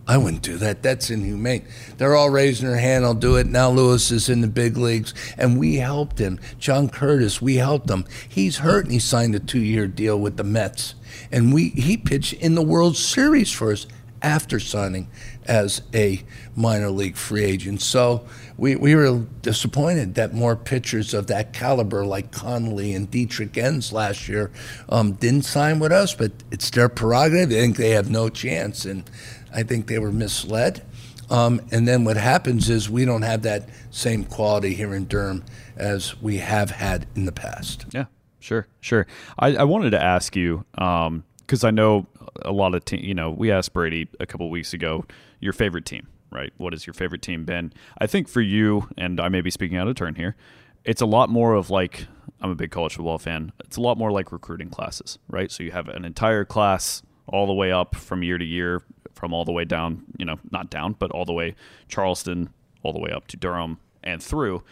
I 0.07 0.19
wouldn't 0.19 0.43
do 0.43 0.59
that. 0.59 0.83
That's 0.83 1.09
inhumane. 1.09 1.67
They're 1.97 2.15
all 2.15 2.29
raising 2.29 2.69
their 2.69 2.77
hand. 2.77 3.07
I'll 3.07 3.15
do 3.15 3.37
it. 3.37 3.47
Now 3.47 3.71
Louis 3.71 4.11
is 4.11 4.29
in 4.29 4.43
the 4.43 4.49
big 4.49 4.77
leagues, 4.77 5.15
and 5.39 5.59
we 5.59 5.77
helped 5.77 6.19
him. 6.19 6.39
John 6.59 6.91
Curtiss, 6.91 7.41
we 7.41 7.57
helped 7.57 7.89
him. 7.89 8.05
He's 8.29 8.59
hurt, 8.59 8.85
and 8.85 8.93
he 8.93 8.99
signed 8.99 9.35
a 9.35 9.41
two-year 9.41 9.87
deal 9.87 10.19
with 10.21 10.37
the 10.37 10.45
Mets, 10.45 10.95
and 11.33 11.55
we 11.55 11.71
he 11.71 11.97
pitched 11.97 12.35
in 12.35 12.55
the 12.55 12.63
World 12.63 12.99
Series 12.99 13.51
for 13.51 13.73
us 13.73 13.87
after 14.21 14.61
signing 14.61 15.09
as 15.47 15.83
a 15.93 16.23
minor 16.57 16.91
league 16.91 17.17
free 17.17 17.45
agent. 17.45 17.83
So 17.83 18.27
we, 18.57 18.77
we 18.77 18.95
were 18.95 19.21
disappointed 19.43 20.15
that 20.15 20.33
more 20.33 20.57
pitchers 20.57 21.15
of 21.15 21.27
that 21.29 21.53
caliber, 21.53 22.05
like 22.05 22.33
Connolly 22.33 22.95
and 22.95 23.11
Dietrich 23.11 23.57
Enns 23.57 23.93
last 23.93 24.29
year, 24.29 24.51
um, 24.89 25.13
didn't 25.13 25.45
sign 25.45 25.79
with 25.79 25.93
us. 25.93 26.15
But 26.15 26.33
it's 26.51 26.71
their 26.71 26.89
prerogative. 26.89 27.51
They 27.51 27.61
think 27.61 27.77
they 27.77 27.91
have 27.91 28.11
no 28.11 28.29
chance, 28.29 28.85
and 28.85 29.09
I 29.53 29.63
think 29.63 29.87
they 29.87 29.99
were 29.99 30.13
misled. 30.13 30.85
Um, 31.31 31.61
and 31.73 31.89
then 31.89 32.05
what 32.05 32.17
happens 32.17 32.69
is 32.69 32.91
we 32.91 33.05
don't 33.05 33.23
have 33.23 33.43
that 33.43 33.69
same 33.91 34.25
quality 34.25 34.75
here 34.75 34.95
in 34.95 35.07
Durham 35.07 35.45
as 35.77 36.21
we 36.21 36.39
have 36.39 36.71
had 36.71 37.07
in 37.17 37.25
the 37.25 37.33
past. 37.33 37.87
Yeah, 37.93 38.07
sure, 38.41 38.67
sure. 38.81 39.07
I, 39.39 39.57
I 39.57 39.65
wanted 39.65 39.91
to 39.91 40.03
ask 40.03 40.37
you 40.37 40.65
because 40.75 41.65
I 41.65 41.71
know 41.71 42.07
a 42.43 42.53
lot 42.53 42.75
of 42.75 42.85
te- 42.85 43.05
you 43.05 43.15
know 43.15 43.31
we 43.31 43.51
asked 43.51 43.73
Brady 43.73 44.09
a 44.21 44.27
couple 44.27 44.49
weeks 44.51 44.73
ago 44.73 45.05
your 45.41 45.53
favorite 45.53 45.87
team, 45.87 46.09
right? 46.31 46.53
What 46.57 46.73
has 46.73 46.87
your 46.87 46.95
favorite 46.95 47.23
team 47.23 47.45
been? 47.45 47.73
I 47.99 48.07
think 48.07 48.29
for 48.29 48.41
you, 48.41 48.89
and 48.97 49.21
I 49.21 49.29
may 49.29 49.41
be 49.41 49.51
speaking 49.51 49.77
out 49.77 49.89
of 49.89 49.95
turn 49.97 50.15
here, 50.15 50.37
it's 50.85 51.01
a 51.01 51.07
lot 51.07 51.31
more 51.31 51.55
of 51.55 51.71
like 51.71 52.07
I'm 52.41 52.51
a 52.51 52.55
big 52.55 52.71
college 52.71 52.95
football 52.95 53.19
fan. 53.19 53.53
It's 53.65 53.77
a 53.77 53.81
lot 53.81 53.97
more 53.97 54.13
like 54.13 54.31
recruiting 54.33 54.69
classes, 54.69 55.19
right? 55.29 55.51
So 55.51 55.63
you 55.63 55.73
have 55.73 55.89
an 55.89 56.05
entire 56.05 56.45
class 56.45 57.03
all 57.27 57.47
the 57.47 57.55
way 57.55 57.73
up 57.73 57.95
from 57.95 58.23
year 58.23 58.39
to 58.39 58.45
year, 58.45 58.83
from 59.15 59.33
all 59.33 59.45
the 59.45 59.53
way 59.53 59.65
down, 59.65 60.05
you 60.19 60.27
know, 60.27 60.39
not 60.51 60.71
down, 60.71 60.95
but 60.99 61.11
all 61.13 61.25
the 61.25 61.33
way 61.33 61.55
Charleston, 61.89 62.51
all 62.83 62.93
the 62.93 62.99
way 62.99 63.11
up 63.11 63.27
to 63.29 63.37
Durham 63.37 63.79
and 64.03 64.23
through. 64.23 64.63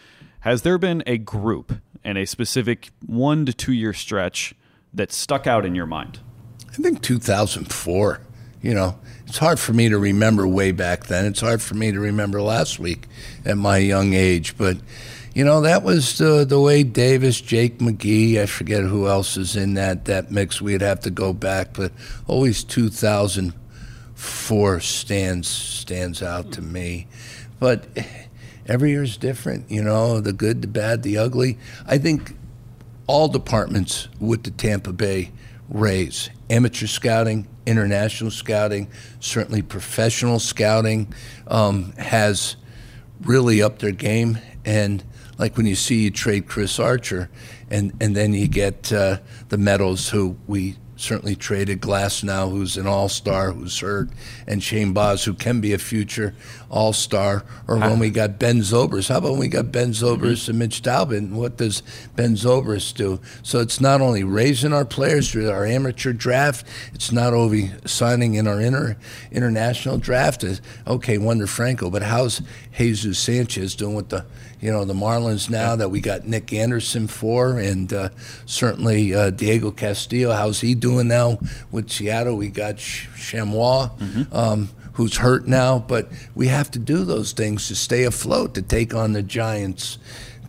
Has 0.40 0.62
there 0.62 0.78
been 0.78 1.02
a 1.06 1.18
group 1.18 1.72
and 2.04 2.18
a 2.18 2.26
specific 2.26 2.90
one 3.06 3.46
to 3.46 3.52
two 3.52 3.72
year 3.72 3.92
stretch 3.92 4.54
that 4.92 5.12
stuck 5.12 5.46
out 5.46 5.64
in 5.64 5.74
your 5.74 5.86
mind? 5.86 6.20
I 6.72 6.76
think 6.76 7.02
2004. 7.02 8.20
You 8.62 8.74
know, 8.74 8.98
it's 9.26 9.38
hard 9.38 9.58
for 9.58 9.72
me 9.72 9.88
to 9.88 9.98
remember 9.98 10.46
way 10.46 10.70
back 10.72 11.06
then. 11.06 11.24
It's 11.26 11.40
hard 11.40 11.60
for 11.60 11.74
me 11.74 11.90
to 11.92 11.98
remember 11.98 12.40
last 12.40 12.78
week 12.78 13.08
at 13.44 13.58
my 13.58 13.78
young 13.78 14.14
age. 14.14 14.56
But, 14.56 14.76
you 15.34 15.44
know, 15.44 15.62
that 15.62 15.82
was 15.82 16.18
the, 16.18 16.44
the 16.44 16.60
Wade 16.60 16.92
Davis, 16.92 17.40
Jake 17.40 17.78
McGee, 17.78 18.38
I 18.38 18.46
forget 18.46 18.84
who 18.84 19.08
else 19.08 19.36
is 19.36 19.56
in 19.56 19.74
that, 19.74 20.04
that 20.06 20.30
mix. 20.30 20.62
We'd 20.62 20.80
have 20.80 21.00
to 21.00 21.10
go 21.10 21.32
back. 21.32 21.74
But 21.74 21.90
always 22.26 22.62
2004 22.64 24.80
stands, 24.80 25.48
stands 25.48 26.22
out 26.22 26.52
to 26.52 26.62
me. 26.62 27.08
But 27.58 27.86
every 28.66 28.90
year's 28.90 29.16
different, 29.16 29.70
you 29.70 29.82
know, 29.82 30.20
the 30.20 30.32
good, 30.32 30.62
the 30.62 30.68
bad, 30.68 31.02
the 31.02 31.18
ugly. 31.18 31.58
I 31.86 31.98
think 31.98 32.36
all 33.06 33.28
departments 33.28 34.08
with 34.20 34.44
the 34.44 34.50
Tampa 34.50 34.92
Bay 34.92 35.32
Rays 35.72 36.30
amateur 36.50 36.86
scouting, 36.86 37.48
international 37.66 38.30
scouting, 38.30 38.88
certainly 39.20 39.62
professional 39.62 40.38
scouting 40.38 41.12
um, 41.46 41.92
has 41.92 42.56
really 43.22 43.62
upped 43.62 43.80
their 43.80 43.92
game. 43.92 44.38
And 44.64 45.02
like 45.38 45.56
when 45.56 45.66
you 45.66 45.74
see 45.74 46.02
you 46.02 46.10
trade 46.10 46.46
Chris 46.46 46.78
Archer, 46.78 47.30
and, 47.70 47.92
and 48.00 48.14
then 48.14 48.34
you 48.34 48.48
get 48.48 48.92
uh, 48.92 49.18
the 49.48 49.56
Meadows 49.56 50.10
who 50.10 50.36
we 50.46 50.76
certainly 51.02 51.34
traded 51.34 51.80
Glasnow, 51.80 52.50
who's 52.50 52.76
an 52.76 52.86
all 52.86 53.08
star, 53.08 53.52
who's 53.52 53.80
hurt, 53.80 54.08
and 54.46 54.62
Shane 54.62 54.92
Baz, 54.92 55.24
who 55.24 55.34
can 55.34 55.60
be 55.60 55.72
a 55.72 55.78
future 55.78 56.34
all 56.70 56.92
star. 56.92 57.44
Or 57.66 57.78
when 57.78 57.98
we 57.98 58.10
got 58.10 58.38
Ben 58.38 58.58
Zobrist. 58.58 59.08
How 59.08 59.18
about 59.18 59.32
when 59.32 59.40
we 59.40 59.48
got 59.48 59.72
Ben 59.72 59.90
Zobrist 59.90 60.48
and 60.48 60.58
Mitch? 60.58 60.86
And 60.86 61.36
what 61.36 61.56
does 61.56 61.82
Ben 62.16 62.34
Zobrist 62.34 62.94
do? 62.94 63.20
So 63.42 63.60
it's 63.60 63.80
not 63.80 64.00
only 64.00 64.24
raising 64.24 64.72
our 64.72 64.84
players 64.84 65.30
through 65.30 65.50
our 65.50 65.66
amateur 65.66 66.12
draft, 66.12 66.66
it's 66.94 67.12
not 67.12 67.34
only 67.34 67.70
signing 67.84 68.34
in 68.34 68.46
our 68.46 68.60
inter, 68.60 68.96
international 69.30 69.98
draft. 69.98 70.44
Okay, 70.86 71.18
Wander 71.18 71.46
Franco, 71.46 71.90
but 71.90 72.02
how's 72.02 72.42
Jesus 72.76 73.18
Sanchez 73.18 73.74
doing 73.74 73.94
with 73.94 74.08
the 74.08 74.24
you 74.62 74.70
know 74.70 74.84
the 74.84 74.94
Marlins 74.94 75.50
now 75.50 75.74
that 75.76 75.90
we 75.90 76.00
got 76.00 76.26
Nick 76.26 76.52
Anderson 76.52 77.08
for, 77.08 77.58
and 77.58 77.92
uh, 77.92 78.08
certainly 78.46 79.12
uh, 79.12 79.30
Diego 79.30 79.72
Castillo. 79.72 80.32
How's 80.32 80.60
he 80.60 80.74
doing 80.74 81.08
now 81.08 81.38
with 81.72 81.90
Seattle? 81.90 82.36
We 82.36 82.48
got 82.48 82.76
Chargois, 82.76 83.90
um, 84.32 84.68
who's 84.94 85.16
hurt 85.16 85.48
now, 85.48 85.80
but 85.80 86.08
we 86.36 86.46
have 86.46 86.70
to 86.70 86.78
do 86.78 87.04
those 87.04 87.32
things 87.32 87.66
to 87.68 87.74
stay 87.74 88.04
afloat 88.04 88.54
to 88.54 88.62
take 88.62 88.94
on 88.94 89.12
the 89.12 89.22
Giants. 89.22 89.98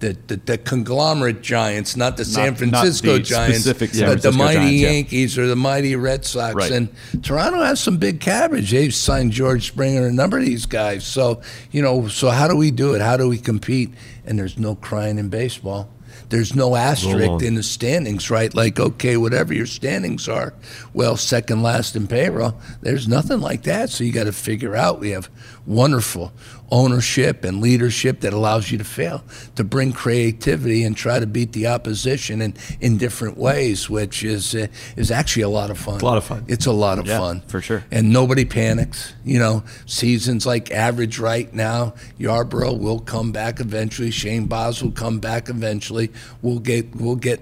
The, 0.04 0.18
the, 0.28 0.36
the 0.36 0.58
conglomerate 0.58 1.42
giants, 1.42 1.96
not 1.96 2.18
the 2.18 2.26
San 2.26 2.48
Not- 2.56 2.62
not 2.62 2.82
Francisco 2.82 3.13
the 3.13 3.20
Giants, 3.22 3.66
but 3.66 4.22
the 4.22 4.34
mighty 4.34 4.56
Giants, 4.60 4.82
yeah. 4.82 4.89
Yankees 4.89 5.38
or 5.38 5.48
the 5.48 5.56
mighty 5.56 5.96
Red 5.96 6.26
Sox. 6.26 6.56
Right. 6.56 6.72
And 6.72 6.89
Toronto 7.24 7.62
has 7.62 7.80
some 7.80 7.96
big 7.96 8.20
cabbage. 8.20 8.72
They've 8.72 8.94
signed 8.94 9.32
George 9.32 9.68
Springer 9.68 10.02
and 10.02 10.12
a 10.12 10.13
number 10.13 10.38
of 10.38 10.44
these 10.44 10.66
guys. 10.66 11.06
So, 11.06 11.42
you 11.72 11.82
know, 11.82 12.10
so 12.10 12.32
how 12.32 12.50
do 12.50 12.58
we 12.58 12.70
do 12.70 12.96
it? 12.96 13.02
How 13.02 13.16
do 13.16 13.30
we 13.30 13.38
compete? 13.38 13.92
And 14.26 14.38
there's 14.38 14.58
no 14.58 14.76
crying 14.76 15.18
in 15.20 15.30
baseball. 15.30 15.89
There's 16.28 16.54
no 16.56 16.76
asterisk 16.76 17.44
in 17.44 17.56
the 17.56 17.63
standings, 17.63 18.30
right? 18.30 18.54
Like, 18.54 18.80
okay, 18.80 19.18
whatever 19.18 19.54
your 19.54 19.68
standings 19.68 20.28
are, 20.28 20.54
well, 20.94 21.16
second 21.16 21.62
last 21.62 21.96
in 21.96 22.08
payroll. 22.08 22.56
There's 22.82 23.08
nothing 23.08 23.39
like 23.39 23.63
that. 23.63 23.89
So 23.89 24.04
you 24.04 24.12
got 24.12 24.24
to 24.26 24.34
figure 24.34 24.76
out. 24.76 25.00
We 25.00 25.12
have 25.12 25.30
wonderful 25.66 26.34
ownership 26.74 27.44
and 27.44 27.62
leadership 27.62 28.22
that 28.22 28.34
allows 28.34 28.72
you 28.72 28.80
to 28.80 28.84
fail, 28.84 29.24
to 29.56 29.64
bring 29.64 29.94
creativity 29.94 30.84
and 30.84 30.98
try 30.98 31.20
to 31.20 31.28
beat 31.28 31.52
the 31.52 31.68
opposition 31.68 32.42
in, 32.42 32.52
in 32.82 32.98
different 32.98 33.38
ways, 33.38 33.88
which 33.92 34.24
is 34.24 34.56
uh, 34.56 34.66
is 34.98 35.12
actually 35.12 35.44
a 35.44 35.50
lot 35.50 35.70
of 35.70 35.78
fun. 35.78 36.02
a 36.02 36.06
lot 36.06 36.18
of 36.18 36.24
fun. 36.24 36.44
It's 36.48 36.66
a 36.66 36.72
lot 36.72 36.98
of 36.98 37.06
Yeah, 37.06 37.20
fun 37.20 37.42
for 37.42 37.62
sure. 37.62 37.84
and 37.92 38.12
nobody 38.12 38.44
panics. 38.44 39.14
You 39.24 39.38
know, 39.38 39.64
seasons 39.86 40.48
like 40.48 40.72
average 40.72 41.20
right 41.20 41.54
now. 41.54 41.94
Yarbrough 42.20 42.80
will 42.80 43.00
come 43.00 43.32
back 43.32 43.60
eventually. 43.60 44.10
Shane 44.10 44.48
Baz 44.48 44.82
will 44.82 44.92
come 44.92 45.20
back 45.20 45.50
eventually. 45.50 46.12
We'll 46.42 46.60
get 46.60 46.96
we'll 46.96 47.18
get 47.18 47.40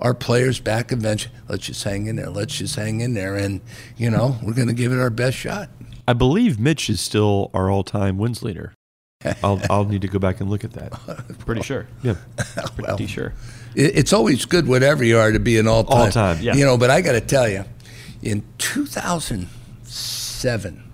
our 0.00 0.14
players 0.14 0.58
back 0.58 0.90
eventually. 0.90 1.32
Let's 1.48 1.66
just 1.66 1.84
hang 1.84 2.06
in 2.06 2.16
there. 2.16 2.30
Let's 2.30 2.56
just 2.58 2.74
hang 2.74 3.02
in 3.02 3.14
there, 3.14 3.36
and 3.36 3.60
you 3.96 4.10
know 4.10 4.36
we're 4.42 4.54
going 4.54 4.68
to 4.68 4.74
give 4.74 4.92
it 4.92 4.98
our 4.98 5.10
best 5.10 5.36
shot. 5.36 5.68
I 6.08 6.14
believe 6.14 6.58
Mitch 6.58 6.88
is 6.88 7.02
still 7.02 7.50
our 7.52 7.70
all-time 7.70 8.16
wins 8.16 8.42
leader. 8.42 8.72
I'll 9.44 9.60
I'll 9.68 9.84
need 9.84 10.00
to 10.00 10.08
go 10.08 10.18
back 10.18 10.40
and 10.40 10.48
look 10.48 10.64
at 10.64 10.72
that. 10.72 10.92
Pretty 11.40 11.60
sure. 11.60 11.86
Yeah. 12.02 12.14
Pretty 12.76 13.06
sure. 13.06 13.34
It's 13.74 14.14
always 14.14 14.46
good, 14.46 14.66
whatever 14.66 15.04
you 15.04 15.18
are, 15.18 15.30
to 15.30 15.38
be 15.38 15.58
an 15.58 15.68
all 15.68 15.84
time. 15.84 16.00
All-time, 16.00 16.38
yeah. 16.40 16.54
You 16.54 16.64
know, 16.64 16.78
but 16.78 16.88
I 16.88 17.02
got 17.02 17.12
to 17.12 17.20
tell 17.20 17.46
you, 17.46 17.66
in 18.22 18.42
2007, 18.56 20.90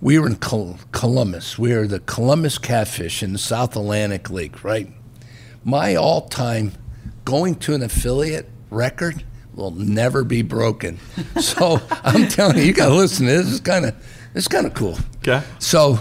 we 0.00 0.16
were 0.20 0.28
in 0.28 0.36
Col- 0.36 0.78
Columbus. 0.92 1.58
We 1.58 1.74
were 1.74 1.88
the 1.88 1.98
Columbus 1.98 2.58
Catfish 2.58 3.24
in 3.24 3.32
the 3.32 3.40
South 3.40 3.74
Atlantic 3.74 4.30
League, 4.30 4.64
right? 4.64 4.92
My 5.64 5.96
all 5.96 6.28
time 6.28 6.70
going 7.24 7.56
to 7.56 7.74
an 7.74 7.82
affiliate 7.82 8.48
record 8.70 9.24
will 9.54 9.70
never 9.72 10.24
be 10.24 10.42
broken. 10.42 10.98
So 11.40 11.80
I'm 12.04 12.28
telling 12.28 12.58
you, 12.58 12.64
you 12.64 12.72
got 12.72 12.88
to 12.88 12.94
listen 12.94 13.26
to 13.26 13.32
this. 13.32 13.50
It's 13.50 13.60
kind 13.60 13.86
of 13.86 13.94
it's 14.34 14.48
kind 14.48 14.66
of 14.66 14.74
cool. 14.74 14.98
Okay. 15.18 15.42
So 15.58 15.98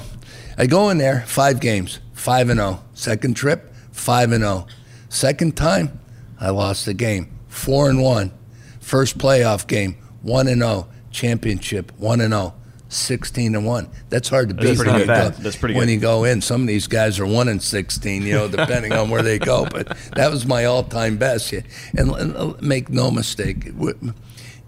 I 0.58 0.66
go 0.66 0.90
in 0.90 0.98
there, 0.98 1.22
five 1.28 1.60
games, 1.60 2.00
five 2.14 2.50
and 2.50 2.60
zero. 2.60 2.84
Second 2.94 3.36
trip, 3.36 3.74
five 3.92 4.32
and 4.32 4.44
zero. 4.44 4.68
Second 5.10 5.56
time, 5.56 6.00
I 6.40 6.50
lost 6.50 6.86
the 6.86 6.94
game, 6.94 7.32
four 7.48 7.90
and 7.90 8.02
one. 8.02 8.32
First 8.80 9.18
playoff 9.18 9.68
game, 9.68 9.96
one 10.22 10.48
and 10.48 10.62
zero. 10.62 10.88
Championship, 11.12 11.92
one 11.98 12.22
and 12.22 12.34
zero. 12.34 12.56
16 12.96 13.56
and 13.56 13.66
1. 13.66 13.90
That's 14.10 14.30
hard 14.30 14.50
to 14.50 14.56
beat 14.56 14.78
pretty 14.78 14.92
when, 14.92 15.06
good. 15.06 15.08
you, 15.08 15.16
go, 15.16 15.30
That's 15.30 15.56
pretty 15.56 15.76
when 15.76 15.88
good. 15.88 15.94
you 15.94 16.00
go 16.00 16.24
in. 16.24 16.42
Some 16.42 16.62
of 16.62 16.68
these 16.68 16.88
guys 16.88 17.20
are 17.20 17.26
1 17.26 17.48
and 17.48 17.62
16, 17.62 18.24
you 18.24 18.34
know, 18.34 18.48
depending 18.48 18.94
on 18.94 19.10
where 19.10 19.22
they 19.22 19.40
go. 19.40 19.68
But 19.74 19.98
that 20.16 20.30
was 20.30 20.46
my 20.46 20.66
all 20.66 20.84
time 20.84 21.18
best. 21.18 21.52
Yeah. 21.52 21.62
And, 21.98 22.12
and 22.12 22.36
uh, 22.36 22.54
make 22.62 22.90
no 22.90 23.10
mistake, 23.10 23.66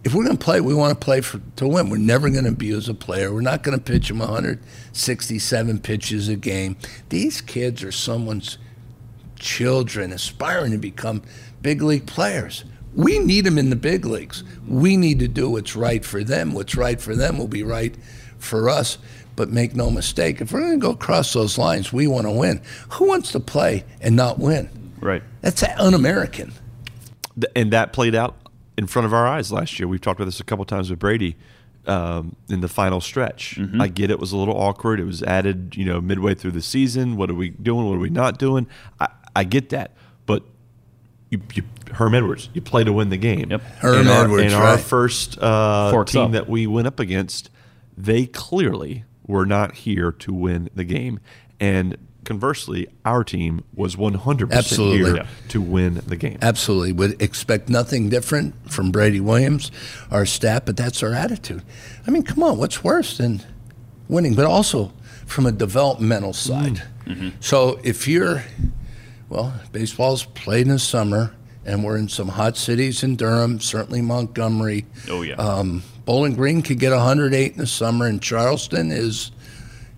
if 0.05 0.13
we're 0.13 0.23
going 0.23 0.37
to 0.37 0.43
play, 0.43 0.61
we 0.61 0.73
want 0.73 0.99
to 0.99 1.03
play 1.03 1.21
for, 1.21 1.41
to 1.57 1.67
win. 1.67 1.89
We're 1.89 1.97
never 1.97 2.29
going 2.29 2.45
to 2.45 2.51
abuse 2.51 2.87
a 2.87 2.93
player. 2.93 3.33
We're 3.33 3.41
not 3.41 3.63
going 3.63 3.77
to 3.77 3.83
pitch 3.83 4.07
them 4.07 4.19
167 4.19 5.79
pitches 5.79 6.29
a 6.29 6.35
game. 6.35 6.77
These 7.09 7.41
kids 7.41 7.83
are 7.83 7.91
someone's 7.91 8.57
children 9.37 10.11
aspiring 10.11 10.71
to 10.71 10.77
become 10.77 11.23
big 11.61 11.81
league 11.81 12.07
players. 12.07 12.63
We 12.95 13.19
need 13.19 13.45
them 13.45 13.57
in 13.57 13.69
the 13.69 13.75
big 13.75 14.05
leagues. 14.05 14.43
We 14.67 14.95
need 14.97 15.19
to 15.19 15.27
do 15.27 15.49
what's 15.49 15.75
right 15.75 16.03
for 16.03 16.23
them. 16.23 16.53
What's 16.53 16.75
right 16.75 16.99
for 16.99 17.15
them 17.15 17.37
will 17.37 17.47
be 17.47 17.63
right 17.63 17.95
for 18.37 18.69
us. 18.69 18.97
But 19.35 19.49
make 19.49 19.75
no 19.75 19.91
mistake, 19.91 20.39
if 20.39 20.53
we're 20.53 20.61
going 20.61 20.79
to 20.79 20.85
go 20.85 20.91
across 20.91 21.33
those 21.33 21.57
lines, 21.57 21.91
we 21.91 22.07
want 22.07 22.25
to 22.25 22.31
win. 22.31 22.61
Who 22.93 23.07
wants 23.07 23.33
to 23.33 23.41
play 23.41 23.83
and 23.99 24.15
not 24.15 24.39
win? 24.39 24.69
Right. 25.01 25.23
That's 25.41 25.61
un-American. 25.61 26.53
And 27.53 27.73
that 27.73 27.91
played 27.91 28.15
out 28.15 28.37
in 28.77 28.87
front 28.87 29.05
of 29.05 29.13
our 29.13 29.27
eyes 29.27 29.51
last 29.51 29.77
year. 29.77 29.89
We've 29.89 29.99
talked 29.99 30.21
about 30.21 30.27
this 30.27 30.39
a 30.39 30.45
couple 30.45 30.63
times 30.63 30.89
with 30.89 30.99
Brady 30.99 31.35
um, 31.85 32.37
in 32.47 32.61
the 32.61 32.69
final 32.69 33.01
stretch. 33.01 33.59
I 33.77 33.89
get 33.89 34.09
it 34.09 34.19
was 34.19 34.31
a 34.31 34.37
little 34.37 34.55
awkward. 34.55 35.01
It 35.01 35.05
was 35.05 35.21
added, 35.21 35.75
you 35.75 35.83
know, 35.83 35.99
midway 35.99 36.33
through 36.33 36.51
the 36.51 36.61
season. 36.61 37.17
What 37.17 37.29
are 37.29 37.35
we 37.35 37.49
doing? 37.49 37.87
What 37.87 37.95
are 37.95 37.99
we 37.99 38.09
not 38.09 38.39
doing? 38.39 38.67
I, 39.01 39.09
I 39.35 39.43
get 39.43 39.67
that, 39.69 39.91
but 40.25 40.43
you, 41.35 41.41
you, 41.53 41.63
Herm 41.93 42.13
Edwards, 42.15 42.49
you 42.53 42.61
play 42.61 42.83
to 42.83 42.93
win 42.93 43.09
the 43.09 43.17
game. 43.17 43.49
Yep. 43.51 43.61
Herm 43.79 43.99
and 44.01 44.09
our, 44.09 44.23
Edwards, 44.25 44.43
and 44.43 44.53
our 44.53 44.75
right. 44.75 44.79
first 44.79 45.37
uh, 45.39 45.91
Forks 45.91 46.11
team 46.11 46.21
up. 46.25 46.31
that 46.31 46.49
we 46.49 46.67
went 46.67 46.87
up 46.87 46.99
against, 46.99 47.49
they 47.97 48.25
clearly 48.25 49.03
were 49.27 49.45
not 49.45 49.75
here 49.75 50.11
to 50.11 50.33
win 50.33 50.69
the 50.75 50.83
game, 50.83 51.19
and 51.59 51.97
conversely, 52.25 52.87
our 53.05 53.23
team 53.23 53.63
was 53.75 53.95
100% 53.95 54.51
Absolutely. 54.51 54.97
here 54.97 55.15
Yeah. 55.17 55.27
to 55.49 55.61
win 55.61 56.01
the 56.07 56.15
game. 56.15 56.39
Absolutely. 56.41 56.91
Would 56.91 57.21
expect 57.21 57.69
nothing 57.69 58.09
different 58.09 58.55
from 58.71 58.91
Brady 58.91 59.19
Williams, 59.19 59.71
our 60.09 60.25
staff, 60.25 60.65
but 60.65 60.75
that's 60.75 61.03
our 61.03 61.13
attitude. 61.13 61.61
I 62.07 62.09
mean, 62.11 62.23
come 62.23 62.41
on, 62.41 62.57
what's 62.57 62.83
worse 62.83 63.17
than 63.19 63.41
winning? 64.07 64.33
But 64.33 64.45
also 64.45 64.91
from 65.27 65.45
a 65.45 65.51
developmental 65.51 66.33
side. 66.33 66.81
So 67.39 67.79
if 67.83 68.07
you're, 68.07 68.43
well, 69.29 69.53
baseball's 69.71 70.23
played 70.23 70.67
in 70.67 70.73
the 70.73 70.79
summer, 70.79 71.33
and 71.65 71.83
we're 71.83 71.97
in 71.97 72.07
some 72.07 72.27
hot 72.27 72.57
cities 72.57 73.03
in 73.03 73.15
Durham, 73.15 73.59
certainly 73.59 74.01
Montgomery. 74.01 74.85
Oh, 75.09 75.21
yeah. 75.21 75.35
Um, 75.35 75.83
Bowling 76.05 76.35
Green 76.35 76.61
could 76.61 76.79
get 76.79 76.91
108 76.91 77.53
in 77.53 77.57
the 77.57 77.65
summer, 77.65 78.05
and 78.05 78.21
Charleston 78.21 78.91
is 78.91 79.31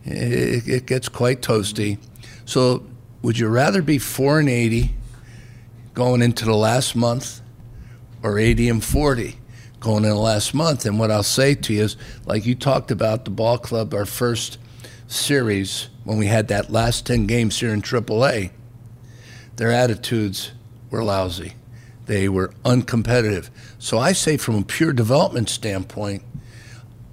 it, 0.06 0.68
it 0.68 0.86
gets 0.86 1.10
quite 1.10 1.42
toasty. 1.42 1.98
So, 2.46 2.86
would 3.22 3.38
you 3.38 3.50
rather 3.50 3.82
be 3.82 3.98
four 3.98 4.40
and 4.40 4.48
80 4.48 4.92
going 5.94 6.22
into 6.22 6.46
the 6.46 6.56
last 6.56 6.96
month, 6.96 7.42
or 8.24 8.40
80 8.40 8.70
and 8.70 8.84
40 8.84 9.38
going 9.82 10.04
in 10.06 10.10
the 10.10 10.16
last 10.16 10.54
month? 10.54 10.86
And 10.86 10.98
what 10.98 11.12
I'll 11.12 11.24
say 11.24 11.56
to 11.56 11.74
you 11.74 11.84
is, 11.84 11.98
like 12.26 12.46
you 12.46 12.56
talked 12.56 12.92
about 12.92 13.26
the 13.26 13.32
ball 13.32 13.58
club, 13.58 13.94
our 13.94 14.06
first 14.06 14.60
series 15.08 15.90
when 16.04 16.18
we 16.18 16.28
had 16.28 16.48
that 16.48 16.70
last 16.70 17.06
10 17.06 17.28
games 17.28 17.60
here 17.60 17.74
in 17.74 17.82
AAA, 17.82 18.52
their 19.58 19.72
attitudes 19.72 20.52
were 20.90 21.04
lousy. 21.04 21.54
They 22.06 22.30
were 22.30 22.54
uncompetitive. 22.64 23.50
So 23.80 24.00
I 24.00 24.14
say, 24.14 24.38
from 24.38 24.56
a 24.56 24.64
pure 24.64 24.94
development 24.94 25.50
standpoint, 25.50 26.24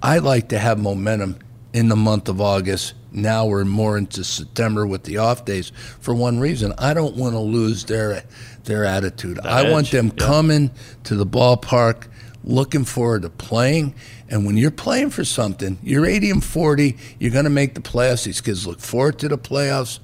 I 0.01 0.19
like 0.19 0.49
to 0.49 0.59
have 0.59 0.79
momentum 0.79 1.39
in 1.73 1.89
the 1.89 1.95
month 1.95 2.29
of 2.29 2.39
August. 2.39 2.93
Now 3.11 3.45
we're 3.45 3.65
more 3.65 3.97
into 3.97 4.23
September 4.23 4.87
with 4.87 5.03
the 5.03 5.17
off 5.17 5.43
days 5.43 5.71
for 5.99 6.13
one 6.13 6.39
reason. 6.39 6.73
I 6.77 6.93
don't 6.93 7.15
want 7.15 7.33
to 7.33 7.39
lose 7.39 7.85
their 7.85 8.23
their 8.63 8.85
attitude. 8.85 9.39
I 9.39 9.69
want 9.69 9.91
them 9.91 10.07
yeah. 10.07 10.25
coming 10.25 10.71
to 11.03 11.15
the 11.15 11.25
ballpark 11.25 12.07
looking 12.43 12.85
forward 12.85 13.23
to 13.23 13.29
playing. 13.29 13.95
And 14.29 14.45
when 14.45 14.57
you're 14.57 14.71
playing 14.71 15.09
for 15.11 15.23
something, 15.23 15.77
you're 15.83 16.05
80 16.05 16.31
and 16.31 16.43
40, 16.43 16.97
you're 17.19 17.31
going 17.31 17.45
to 17.45 17.49
make 17.49 17.73
the 17.75 17.81
playoffs. 17.81 18.25
These 18.25 18.41
kids 18.41 18.65
look 18.65 18.79
forward 18.79 19.19
to 19.19 19.27
the 19.27 19.37
playoffs 19.37 19.99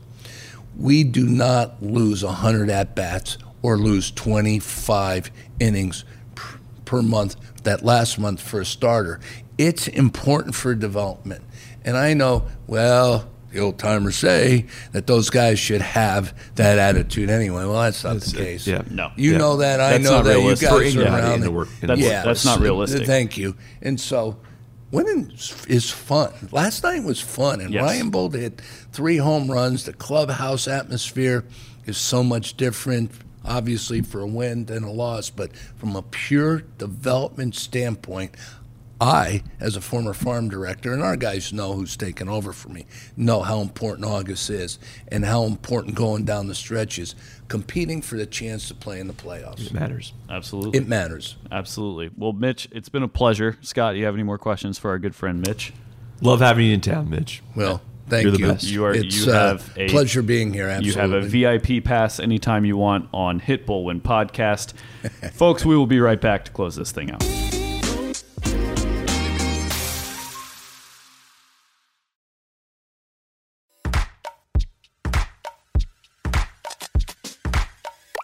we 0.78 1.04
do 1.04 1.26
not 1.28 1.82
lose 1.82 2.24
100 2.24 2.70
at 2.70 2.96
bats 2.96 3.38
or 3.62 3.78
lose 3.78 4.12
25 4.12 5.32
innings 5.60 6.04
per, 6.36 6.60
per 6.86 7.02
month 7.02 7.36
that 7.64 7.84
last 7.84 8.18
month 8.20 8.42
for 8.42 8.62
a 8.62 8.66
starter. 8.66 9.20
It's 9.58 9.88
important 9.88 10.56
for 10.56 10.74
development. 10.74 11.44
And 11.86 11.96
I 11.98 12.14
know, 12.14 12.48
well, 12.68 13.28
the 13.52 13.60
old 13.60 13.78
timers 13.78 14.16
say 14.16 14.66
that 14.94 15.08
those 15.08 15.30
guys 15.30 15.60
should 15.60 15.82
have 15.82 16.34
that 16.56 16.80
attitude 16.80 17.30
anyway. 17.30 17.66
Well, 17.66 17.82
that's 17.82 18.04
not 18.04 18.22
the 18.22 18.40
uh, 18.40 18.44
case. 18.44 18.66
yeah. 18.66 18.82
No. 18.90 19.12
You 19.18 19.34
Yeah. 19.34 19.38
know 19.38 19.58
that. 19.58 19.80
I 19.82 19.92
That's 19.92 20.04
know 20.06 20.12
not 20.18 20.24
that 20.26 20.36
realistic. 20.36 20.70
you 20.70 20.76
For 20.78 20.84
guys 20.84 20.96
are 20.96 21.02
anybody 21.02 21.24
around. 21.24 21.34
in 21.36 21.42
the 21.42 21.52
work- 21.52 21.68
in 21.82 21.88
That's- 21.88 22.06
yeah, 22.08 22.24
that's 22.24 22.46
not 22.46 22.60
realistic. 22.62 23.06
Thank 23.06 23.38
you. 23.38 23.56
And 23.82 24.00
so, 24.00 24.38
winning 24.91 25.32
is 25.67 25.89
fun. 25.89 26.32
Last 26.51 26.84
night 26.84 27.04
was 27.04 27.19
fun, 27.19 27.62
and 27.62 27.73
Yes. 27.73 27.84
Ryan 27.84 28.12
Boldt 28.12 28.34
hit 28.34 28.62
three 28.91 29.17
home 29.17 29.49
runs. 29.49 29.86
The 29.86 29.93
clubhouse 29.93 30.67
atmosphere 30.67 31.43
is 31.86 31.97
so 31.97 32.23
much 32.23 32.58
different, 32.58 33.12
obviously, 33.45 34.01
for 34.01 34.21
a 34.21 34.27
win 34.27 34.65
than 34.65 34.84
a 34.84 34.91
loss. 34.91 35.30
But 35.30 35.51
from 35.77 35.95
a 35.95 36.01
pure 36.01 36.63
development 36.77 37.56
standpoint, 37.56 38.36
I, 39.02 39.42
as 39.60 39.76
a 39.76 39.82
former 39.82 40.14
farm 40.14 40.48
director, 40.48 40.94
and 40.94 41.02
our 41.02 41.16
guys 41.18 41.52
know 41.52 41.74
who's 41.74 41.98
taken 41.98 42.30
over 42.30 42.54
for 42.54 42.70
me, 42.70 42.86
know 43.18 43.42
how 43.42 43.60
important 43.62 44.06
August 44.06 44.50
is 44.52 44.78
and 45.08 45.26
how 45.26 45.44
important 45.46 45.96
going 45.96 46.24
down 46.24 46.48
the 46.48 46.54
stretch 46.56 47.00
is, 47.00 47.16
competing 47.48 48.04
for 48.04 48.16
the 48.16 48.28
chance 48.28 48.68
to 48.68 48.76
play 48.76 49.00
in 49.00 49.08
the 49.08 49.14
playoffs. 49.14 49.66
It 49.66 49.74
matters. 49.74 50.14
Absolutely. 50.30 50.78
It 50.80 50.88
matters. 50.88 51.36
Absolutely. 51.52 52.12
Well, 52.16 52.32
Mitch, 52.34 52.68
it's 52.72 52.90
been 52.90 53.02
a 53.04 53.08
pleasure. 53.08 53.58
Scott, 53.62 53.96
you 53.96 54.06
have 54.06 54.14
any 54.14 54.24
more 54.24 54.38
questions 54.38 54.78
for 54.78 54.92
our 54.92 55.00
good 55.00 55.16
friend 55.16 55.46
Mitch? 55.46 55.74
Love 56.22 56.40
having 56.40 56.68
you 56.68 56.76
in 56.76 56.82
town, 56.82 57.10
Mitch. 57.10 57.42
Well, 57.56 57.82
thank 58.08 58.22
You're 58.24 58.32
the 58.34 58.38
you. 58.40 58.48
best. 58.50 58.64
You 58.66 58.86
are- 58.86 58.94
It's 58.94 59.26
you 59.26 59.32
uh, 59.34 59.58
a- 59.78 59.90
pleasure 59.90 60.22
being 60.22 60.54
here. 60.54 60.68
Absolutely. 60.68 61.02
You 61.02 61.46
have 61.48 61.64
a 61.66 61.68
VIP 61.72 61.84
pass 61.84 62.20
anytime 62.20 62.66
you 62.66 62.78
want 62.78 63.10
on 63.12 63.40
Hit 63.40 63.66
Bull 63.66 63.84
Win 63.86 64.00
podcast. 64.00 64.74
Folks, 65.34 65.66
we 65.66 65.76
will 65.76 65.88
be 65.88 66.00
right 66.00 66.22
back 66.22 66.46
to 66.46 66.52
close 66.52 66.76
this 66.76 66.92
thing 66.92 67.10
out. 67.10 67.24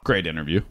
Great 0.07 0.25
interview. 0.25 0.61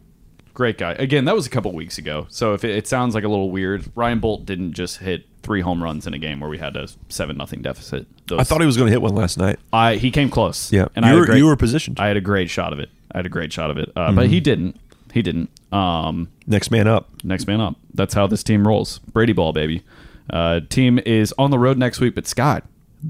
Great 0.55 0.79
guy. 0.79 0.93
Again, 0.93 1.25
that 1.25 1.35
was 1.35 1.45
a 1.45 1.49
couple 1.51 1.71
weeks 1.71 1.99
ago. 1.99 2.25
So 2.29 2.55
if 2.55 2.63
it, 2.63 2.71
it 2.71 2.87
sounds 2.87 3.13
like 3.13 3.23
a 3.23 3.27
little 3.27 3.51
weird, 3.51 3.85
Ryan 3.93 4.19
Boldt 4.19 4.47
didn't 4.47 4.73
just 4.73 4.97
hit 4.97 5.27
three 5.43 5.61
home 5.61 5.83
runs 5.83 6.07
in 6.07 6.15
a 6.15 6.17
game 6.17 6.39
where 6.39 6.49
we 6.49 6.57
had 6.57 6.75
a 6.75 6.87
seven 7.09 7.37
nothing 7.37 7.61
deficit. 7.61 8.07
Those, 8.25 8.39
I 8.39 8.43
thought 8.43 8.61
he 8.61 8.65
was 8.65 8.77
going 8.77 8.87
to 8.87 8.91
hit 8.91 8.99
one 8.99 9.13
last 9.13 9.37
night. 9.37 9.59
I 9.71 9.97
he 9.97 10.09
came 10.09 10.31
close. 10.31 10.73
Yeah, 10.73 10.87
and 10.95 11.05
you 11.05 11.11
I 11.11 11.15
were, 11.15 11.27
great, 11.27 11.37
you 11.37 11.45
were 11.45 11.55
positioned. 11.55 11.99
I 11.99 12.07
had 12.07 12.17
a 12.17 12.21
great 12.21 12.49
shot 12.49 12.73
of 12.73 12.79
it. 12.79 12.89
I 13.11 13.19
had 13.19 13.27
a 13.27 13.29
great 13.29 13.53
shot 13.53 13.69
of 13.69 13.77
it, 13.77 13.91
uh, 13.95 14.11
but 14.11 14.25
he 14.29 14.39
didn't. 14.39 14.79
He 15.13 15.21
didn't. 15.21 15.51
Um, 15.71 16.29
Next 16.47 16.71
man 16.71 16.87
up. 16.87 17.07
next 17.23 17.45
man 17.45 17.61
up. 17.61 17.75
That's 17.93 18.15
how 18.15 18.25
this 18.25 18.41
team 18.41 18.67
rolls. 18.67 18.97
Brady 18.97 19.33
ball, 19.33 19.53
baby. 19.53 19.83
Uh, 20.31 20.61
team 20.67 20.97
is 21.05 21.31
on 21.37 21.51
the 21.51 21.59
road 21.59 21.77
next 21.77 21.99
week, 21.99 22.15
but 22.15 22.25
Scott, 22.25 22.63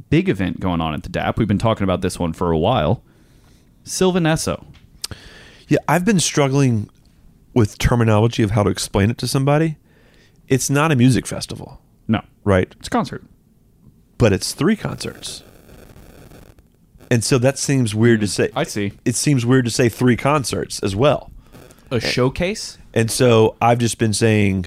big 0.10 0.28
event 0.28 0.60
going 0.60 0.82
on 0.82 0.94
at 0.94 1.04
the 1.04 1.10
DAP. 1.10 1.38
We've 1.40 1.48
been 1.48 1.58
talking 1.58 1.86
about 1.86 2.02
this 2.02 2.20
one 2.20 2.34
for 2.34 2.52
a 2.52 2.58
while. 2.58 3.02
Sylvan 3.86 4.24
Esso. 4.26 4.66
Yeah, 5.68 5.80
I've 5.88 6.06
been 6.06 6.20
struggling 6.20 6.90
with 7.54 7.78
terminology 7.78 8.44
of 8.44 8.52
how 8.52 8.64
to 8.64 8.70
explain 8.70 9.10
it 9.10 9.18
to 9.20 9.28
somebody. 9.28 9.78
It's 10.48 10.70
not 10.70 10.92
a 10.92 10.96
music 10.96 11.28
festival, 11.28 11.82
No, 12.08 12.22
right? 12.44 12.74
it's 12.80 12.88
a 12.88 12.92
concert. 12.92 13.24
But 14.18 14.32
it's 14.34 14.54
three 14.54 14.76
concerts. 14.76 15.44
And 17.10 17.24
so 17.24 17.38
that 17.38 17.58
seems 17.58 17.94
weird 17.96 18.20
to 18.22 18.28
say. 18.28 18.50
I 18.56 18.64
see. 18.64 18.94
It 19.06 19.16
seems 19.16 19.46
weird 19.46 19.66
to 19.66 19.72
say 19.72 19.90
three 19.90 20.18
concerts 20.18 20.80
as 20.82 20.96
well. 20.96 21.32
A 21.92 22.00
showcase? 22.02 22.78
And 22.94 23.10
so 23.10 23.56
I've 23.62 23.80
just 23.80 23.98
been 23.98 24.14
saying 24.14 24.66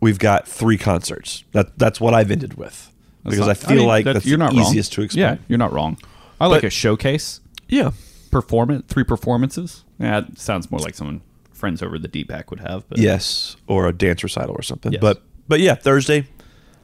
we've 0.00 0.18
got 0.18 0.48
three 0.48 0.78
concerts. 0.78 1.44
That 1.52 1.78
that's 1.78 2.00
what 2.00 2.14
I've 2.14 2.30
ended 2.30 2.54
with. 2.54 2.90
because 3.24 3.40
not- 3.40 3.50
I 3.50 3.54
feel 3.54 3.76
mean, 3.78 3.86
like 3.86 4.04
that- 4.06 4.14
that's 4.14 4.26
you're 4.26 4.38
the 4.38 4.44
not 4.44 4.52
wrong. 4.54 4.62
easiest 4.62 4.92
to 4.94 5.02
explain. 5.02 5.22
Yeah, 5.22 5.36
you're 5.48 5.58
not 5.58 5.72
wrong. 5.72 5.96
I 6.40 6.46
like 6.46 6.64
a 6.64 6.70
showcase. 6.70 7.40
Yeah. 7.68 7.90
Performance, 8.30 8.84
three 8.88 9.04
performances. 9.04 9.84
Yeah, 10.02 10.18
it 10.18 10.38
sounds 10.38 10.70
more 10.70 10.80
like 10.80 10.94
someone 10.94 11.22
friends 11.52 11.82
over 11.82 11.98
the 11.98 12.08
DPAC 12.08 12.50
would 12.50 12.60
have. 12.60 12.88
But 12.88 12.98
Yes, 12.98 13.56
or 13.66 13.86
a 13.86 13.92
dance 13.92 14.22
recital 14.22 14.54
or 14.54 14.62
something. 14.62 14.92
Yes. 14.92 15.00
But 15.00 15.22
but 15.48 15.60
yeah, 15.60 15.74
Thursday, 15.74 16.26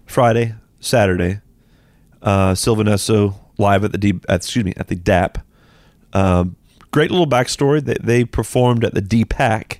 Friday, 0.06 0.54
Saturday, 0.80 1.40
uh, 2.22 2.54
Sylvan 2.54 2.86
Esso 2.86 3.34
live 3.58 3.84
at 3.84 3.92
the 3.92 3.98
D, 3.98 4.20
at, 4.28 4.36
excuse 4.36 4.64
me 4.64 4.72
at 4.76 4.88
the 4.88 4.94
DAP. 4.94 5.38
Um, 6.12 6.56
great 6.90 7.10
little 7.10 7.26
backstory. 7.26 7.84
They 7.84 7.96
they 8.00 8.24
performed 8.24 8.84
at 8.84 8.94
the 8.94 9.02
DPAC, 9.02 9.78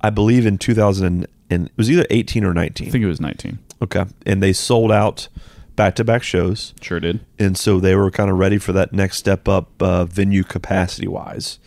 I 0.00 0.10
believe 0.10 0.46
in 0.46 0.58
2000 0.58 1.26
and 1.50 1.66
it 1.66 1.72
was 1.76 1.90
either 1.90 2.04
18 2.10 2.44
or 2.44 2.52
19. 2.52 2.88
I 2.88 2.90
think 2.90 3.02
it 3.02 3.08
was 3.08 3.20
19. 3.20 3.58
okay, 3.82 4.04
and 4.26 4.42
they 4.42 4.52
sold 4.52 4.92
out 4.92 5.28
back 5.76 5.94
to 5.96 6.04
back 6.04 6.22
shows. 6.22 6.74
Sure 6.80 7.00
did. 7.00 7.20
and 7.38 7.56
so 7.56 7.80
they 7.80 7.94
were 7.94 8.10
kind 8.10 8.30
of 8.30 8.38
ready 8.38 8.58
for 8.58 8.72
that 8.72 8.92
next 8.92 9.16
step 9.18 9.48
up 9.48 9.82
uh, 9.82 10.04
venue 10.04 10.44
capacity 10.44 11.08
wise. 11.08 11.58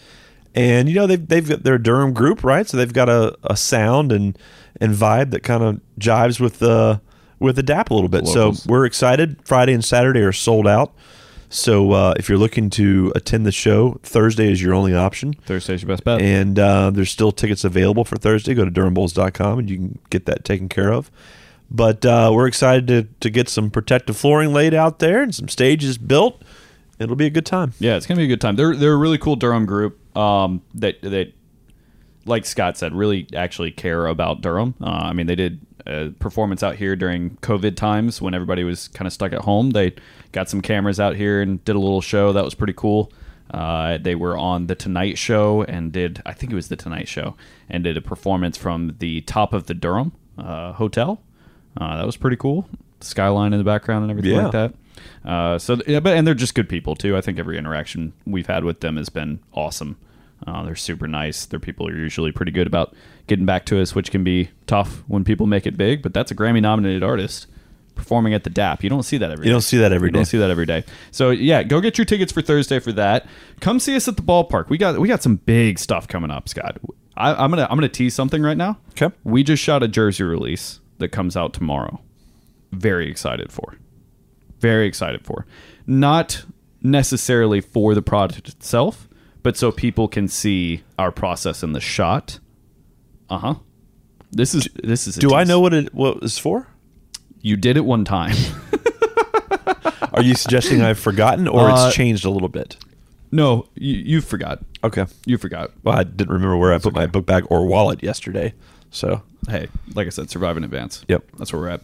And 0.54 0.90
you 0.90 0.96
know 0.96 1.08
they've 1.08 1.26
they've 1.26 1.48
got 1.48 1.64
their 1.64 1.78
Durham 1.78 2.14
group 2.14 2.44
right, 2.44 2.68
so 2.68 2.78
they've 2.78 2.92
got 2.92 3.10
a, 3.10 3.38
a 3.44 3.56
sound 3.56 4.12
and 4.12 4.38
and 4.80 4.94
vibe 4.94 5.32
that 5.32 5.44
kind 5.44 5.64
of 5.64 5.80
jives 6.00 6.40
with 6.40 6.60
the 6.60 7.02
with 7.40 7.56
the 7.56 7.64
DAP 7.64 7.90
a 7.90 7.94
little 7.94 8.10
bit. 8.10 8.26
Locals. 8.26 8.64
So 8.64 8.70
we're 8.70 8.86
excited. 8.86 9.38
Friday 9.46 9.74
and 9.74 9.84
Saturday 9.84 10.22
are 10.22 10.34
sold 10.34 10.68
out. 10.68 10.94
So 11.50 11.92
uh, 11.92 12.14
if 12.18 12.30
you're 12.30 12.38
looking 12.38 12.70
to 12.72 13.12
attend 13.14 13.46
the 13.46 13.52
show, 13.52 14.00
Thursday 14.04 14.50
is 14.50 14.62
your 14.62 14.74
only 14.74 14.96
option. 14.96 15.34
Thursday's 15.34 15.82
your 15.82 15.90
best 15.90 16.06
bet. 16.06 16.22
And 16.22 16.58
uh, 16.58 16.92
there's 16.92 17.12
still 17.12 17.34
tickets 17.34 17.66
available 17.66 18.06
for 18.06 18.16
Thursday. 18.16 18.54
Go 18.54 18.64
to 18.64 18.72
DurhamBulls.com 18.72 19.60
and 19.60 19.70
you 19.70 19.76
can 19.76 20.00
get 20.10 20.26
that 20.28 20.46
taken 20.46 20.70
care 20.70 20.94
of. 20.94 21.12
But 21.70 22.06
uh, 22.06 22.32
we're 22.34 22.48
excited 22.48 22.88
to, 22.88 23.08
to 23.20 23.30
get 23.30 23.50
some 23.50 23.70
protective 23.70 24.16
flooring 24.16 24.54
laid 24.54 24.74
out 24.74 25.00
there 25.00 25.22
and 25.24 25.36
some 25.36 25.50
stages 25.50 25.98
built. 25.98 26.42
It'll 27.00 27.16
be 27.18 27.26
a 27.26 27.32
good 27.32 27.46
time. 27.46 27.74
Yeah, 27.80 27.96
it's 27.96 28.06
gonna 28.06 28.20
be 28.20 28.26
a 28.26 28.28
good 28.28 28.42
time. 28.42 28.56
They're 28.56 28.76
they're 28.76 28.94
a 28.94 28.98
really 28.98 29.18
cool 29.18 29.36
Durham 29.36 29.66
group. 29.66 30.00
Um, 30.15 30.62
that 30.76 31.02
that 31.02 31.34
like 32.26 32.45
Scott 32.45 32.78
said, 32.78 32.93
really 32.93 33.28
actually 33.36 33.71
care 33.71 34.06
about 34.08 34.41
Durham. 34.41 34.76
Uh, 34.82 34.86
I 34.86 35.13
mean, 35.13 35.26
they 35.28 35.36
did 35.36 35.60
a 35.88 36.10
performance 36.19 36.62
out 36.62 36.76
here 36.76 36.95
during 36.95 37.38
COVID 37.38 37.76
times 37.76 38.21
when 38.21 38.34
everybody 38.36 38.63
was 38.63 38.88
kind 38.89 39.08
of 39.08 39.13
stuck 39.13 39.34
at 39.34 39.41
home. 39.41 39.71
They 39.71 39.95
got 40.32 40.47
some 40.50 40.62
cameras 40.62 41.00
out 41.00 41.15
here 41.15 41.41
and 41.41 41.63
did 41.65 41.76
a 41.76 41.80
little 41.80 42.02
show 42.02 42.32
that 42.34 42.45
was 42.45 42.54
pretty 42.54 42.74
cool. 42.74 43.12
Uh, 43.50 43.97
they 43.97 44.13
were 44.15 44.38
on 44.38 44.67
the 44.67 44.76
Tonight 44.76 45.17
Show 45.17 45.63
and 45.63 45.91
did 45.91 46.21
I 46.26 46.34
think 46.34 46.52
it 46.52 46.56
was 46.56 46.69
the 46.69 46.76
Tonight 46.76 47.08
Show 47.08 47.36
and 47.69 47.84
did 47.84 47.97
a 47.97 48.02
performance 48.02 48.56
from 48.58 48.95
the 49.00 49.21
top 49.21 49.54
of 49.54 49.65
the 49.65 49.74
Durham 49.74 50.12
uh, 50.38 50.74
hotel. 50.74 51.21
Uh, 51.76 51.97
that 51.97 52.06
was 52.06 52.15
pretty 52.17 52.38
cool. 52.38 52.69
Skyline 53.02 53.52
in 53.54 53.58
the 53.58 53.65
background 53.65 54.04
and 54.04 54.12
everything 54.12 54.34
Yeah. 54.36 54.43
like 54.43 54.52
that. 54.52 54.74
Uh, 55.26 55.58
so 55.58 55.78
yeah, 55.88 56.00
but 56.00 56.16
and 56.18 56.26
they're 56.26 56.34
just 56.34 56.56
good 56.56 56.70
people 56.70 56.96
too. 56.96 57.16
I 57.18 57.22
think 57.22 57.40
every 57.40 57.58
interaction 57.58 58.14
we've 58.26 58.48
had 58.48 58.64
with 58.64 58.80
them 58.82 58.98
has 58.98 59.10
been 59.10 59.40
awesome. 59.54 59.98
Uh, 60.48 60.64
they're 60.64 60.76
super 60.76 61.08
nice. 61.08 61.46
Their 61.46 61.60
people 61.60 61.88
are 61.88 61.96
usually 61.96 62.32
pretty 62.32 62.52
good 62.52 62.66
about 62.68 62.96
getting 63.28 63.46
back 63.46 63.64
to 63.68 63.80
us, 63.80 63.94
which 63.94 64.10
can 64.10 64.24
be 64.24 64.50
tough 64.66 65.04
when 65.08 65.24
people 65.24 65.46
make 65.46 65.68
it 65.68 65.78
big. 65.78 66.02
But 66.02 66.14
that's 66.14 66.32
a 66.32 66.36
Grammy 66.36 66.62
nominated 66.62 67.04
artist 67.04 67.46
performing 67.94 68.34
at 68.34 68.44
the 68.44 68.50
DAP. 68.50 68.84
You 68.84 68.90
don't 68.90 69.04
see 69.04 69.18
that 69.18 69.30
every 69.30 69.46
You 69.46 69.50
day. 69.50 69.54
don't 69.54 69.62
see 69.62 69.78
that 69.78 69.92
every 69.94 70.08
You 70.08 70.14
don't 70.14 70.26
see 70.26 70.40
that 70.40 70.50
every 70.50 70.66
day. 70.66 70.84
So 71.12 71.30
yeah, 71.30 71.62
go 71.62 71.80
get 71.80 71.98
your 72.00 72.06
tickets 72.06 72.32
for 72.32 72.42
Thursday 72.42 72.80
for 72.80 72.92
that. 72.94 73.28
Come 73.60 73.80
see 73.80 73.96
us 73.96 74.08
at 74.08 74.16
the 74.16 74.24
ballpark. 74.24 74.70
We 74.70 74.80
got 74.80 74.98
we 75.00 75.08
got 75.08 75.22
some 75.22 75.36
big 75.36 75.78
stuff 75.78 76.08
coming 76.08 76.32
up, 76.32 76.50
Scott. 76.50 76.80
I, 77.16 77.34
I'm 77.34 77.52
gonna 77.52 77.68
I'm 77.70 77.78
gonna 77.78 77.90
tease 77.90 78.16
something 78.16 78.42
right 78.42 78.58
now. 78.58 78.80
Okay. 79.00 79.14
We 79.24 79.44
just 79.44 79.62
shot 79.62 79.84
a 79.84 79.88
jersey 79.88 80.24
release 80.24 80.80
that 80.98 81.10
comes 81.10 81.38
out 81.38 81.54
tomorrow. 81.54 82.02
Very 82.72 83.12
excited 83.12 83.52
for. 83.52 83.76
Very 84.62 84.88
excited 84.88 85.26
for. 85.26 85.45
Not 85.86 86.45
necessarily 86.82 87.60
for 87.62 87.93
the 87.93 88.02
product 88.02 88.47
itself, 88.47 89.10
but 89.43 89.58
so 89.58 89.71
people 89.71 90.08
can 90.08 90.28
see 90.28 90.84
our 90.97 91.12
process 91.12 91.63
in 91.63 91.74
the 91.74 91.82
shot. 91.82 92.39
Uh 93.30 93.38
huh. 93.39 93.56
This 94.32 94.56
is 94.56 94.69
this 94.76 95.08
is. 95.08 95.15
Do 95.15 95.34
I 95.34 95.43
know 95.43 95.60
what 95.60 95.74
it 95.74 95.93
what 95.93 96.17
it's 96.21 96.38
for? 96.38 96.67
you 97.43 97.58
did 97.58 97.76
it 97.76 97.84
one 97.86 98.06
time? 98.06 98.36
Are 100.13 100.21
you 100.21 100.36
suggesting 100.36 100.82
I've 100.82 101.00
forgotten 101.00 101.47
or 101.47 101.69
Uh, 101.69 101.88
it's 101.88 101.95
changed 101.95 102.26
a 102.26 102.30
little 102.30 102.50
bit? 102.50 102.78
no, 103.32 103.67
you, 103.76 103.95
you 103.95 104.21
forgot. 104.21 104.60
Okay. 104.84 105.06
You 105.26 105.38
forgot. 105.38 105.71
Well, 105.84 105.97
I 105.97 106.04
didn't 106.04 106.34
remember 106.34 106.58
where 106.58 106.74
I 106.74 106.78
put 106.80 106.93
my 106.93 107.08
book 107.08 107.26
bag 107.26 107.45
or 107.50 107.65
wallet 107.65 108.04
yesterday. 108.04 108.54
So 108.91 109.21
hey, 109.50 109.69
like 109.95 110.06
I 110.08 110.10
said, 110.10 110.30
survive 110.30 110.58
in 110.58 110.63
advance. 110.63 111.04
Yep. 111.08 111.24
That's 111.38 111.52
where 111.54 111.62
we're 111.62 111.69
at. 111.69 111.82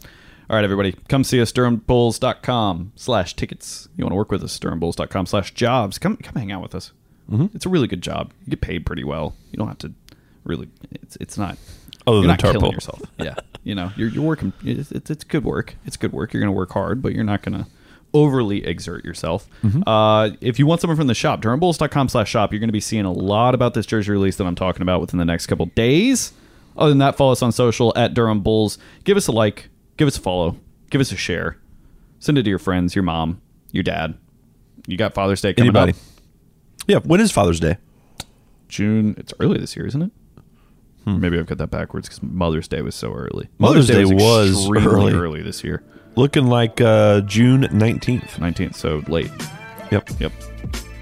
All 0.50 0.56
right, 0.56 0.64
everybody, 0.64 0.94
come 1.10 1.26
see 1.26 1.42
us, 1.42 1.52
durhambulls.com 1.52 2.94
slash 2.96 3.36
tickets. 3.36 3.90
You 3.98 4.06
want 4.06 4.12
to 4.14 4.16
work 4.16 4.32
with 4.32 4.44
us, 4.44 4.58
durhambulls.com 4.58 5.26
slash 5.26 5.54
jobs. 5.54 5.98
Come 5.98 6.16
come 6.18 6.36
hang 6.36 6.54
out 6.54 6.62
with 6.62 6.74
us. 6.74 6.94
Mm-hmm. 7.30 7.48
It's 7.54 7.66
a 7.66 7.70
really 7.70 7.88
good 7.88 8.02
job. 8.02 8.32
You 8.46 8.52
get 8.52 8.62
paid 8.62 8.86
pretty 8.86 9.04
well. 9.04 9.36
You 9.52 9.58
don't 9.58 9.68
have 9.68 9.78
to 9.80 9.94
really, 10.46 10.70
it's, 10.92 11.18
it's 11.18 11.38
not, 11.38 11.58
Other 12.06 12.18
you're 12.18 12.22
than 12.22 12.28
not 12.30 12.40
killing 12.40 12.72
yourself. 12.72 13.02
Yeah. 13.20 13.36
You 13.64 13.76
know, 13.76 13.92
you're, 13.98 14.08
you're 14.08 14.24
working, 14.24 14.54
it's, 14.64 14.92
it's, 14.94 15.10
it's 15.10 15.24
good 15.26 15.44
work. 15.44 15.76
It's 15.86 15.98
good 15.98 16.14
work. 16.14 16.34
You're 16.34 16.40
going 16.40 16.54
to 16.54 16.58
work 16.58 16.72
hard, 16.72 17.02
but 17.02 17.12
you're 17.12 17.26
not 17.26 17.42
going 17.42 17.58
to 17.58 17.70
overly 18.14 18.66
exert 18.66 19.04
yourself. 19.04 19.50
Mm-hmm. 19.64 19.88
Uh, 19.88 20.30
if 20.40 20.58
you 20.58 20.66
want 20.66 20.80
something 20.80 20.96
from 20.96 21.08
the 21.08 21.14
shop, 21.14 21.42
durhambulls.com 21.42 22.08
slash 22.08 22.30
shop, 22.30 22.54
you're 22.54 22.62
going 22.62 22.70
to 22.70 22.74
be 22.74 22.80
seeing 22.80 23.04
a 23.04 23.12
lot 23.12 23.54
about 23.54 23.74
this 23.74 23.86
jersey 23.86 24.12
release 24.14 24.38
that 24.38 24.48
I'm 24.48 24.56
talking 24.56 24.82
about 24.82 25.02
within 25.02 25.20
the 25.20 25.26
next 25.26 25.48
couple 25.48 25.66
days. 25.66 26.32
Other 26.78 26.90
than 26.90 27.00
that, 27.00 27.18
follow 27.18 27.34
us 27.34 27.42
on 27.42 27.52
social 27.52 27.92
at 27.98 28.14
Durham 28.14 28.40
Bulls. 28.40 28.78
Give 29.04 29.18
us 29.18 29.28
a 29.28 29.34
like, 29.34 29.68
give 29.98 30.08
us 30.08 30.18
a 30.18 30.22
follow, 30.22 30.58
give 30.90 31.02
us 31.02 31.12
a 31.12 31.18
share. 31.18 31.58
Send 32.20 32.38
it 32.38 32.44
to 32.44 32.50
your 32.50 32.60
friends, 32.60 32.96
your 32.96 33.04
mom, 33.04 33.42
your 33.72 33.84
dad. 33.84 34.16
You 34.88 34.98
got 34.98 35.14
Father's 35.14 35.42
Day 35.42 35.54
coming 35.54 35.70
anybody. 35.70 35.92
up. 35.92 35.98
Yeah. 36.88 37.00
When 37.00 37.20
is 37.20 37.32
Father's 37.32 37.60
Day? 37.60 37.78
June. 38.70 39.16
It's 39.18 39.34
early 39.40 39.60
this 39.60 39.76
year, 39.76 39.86
isn't 39.86 40.02
it? 40.02 40.12
Maybe 41.06 41.40
I've 41.40 41.46
got 41.46 41.58
that 41.60 41.70
backwards 41.72 42.10
because 42.10 42.22
Mother's 42.22 42.68
Day 42.68 42.82
was 42.82 42.94
so 42.94 43.14
early. 43.14 43.46
Hmm. 43.46 43.64
Mother's 43.64 43.88
Day 43.88 44.04
was 44.04 44.58
extremely 44.68 44.92
early. 44.94 45.14
early 45.14 45.42
this 45.42 45.64
year, 45.64 45.82
Looking 46.18 46.48
like 46.48 46.82
uh, 46.82 47.22
June 47.22 47.62
19th. 47.64 48.32
19th, 48.32 48.76
so 48.76 49.02
late. 49.08 49.32
Yep. 49.90 50.10
Yep. 50.20 50.32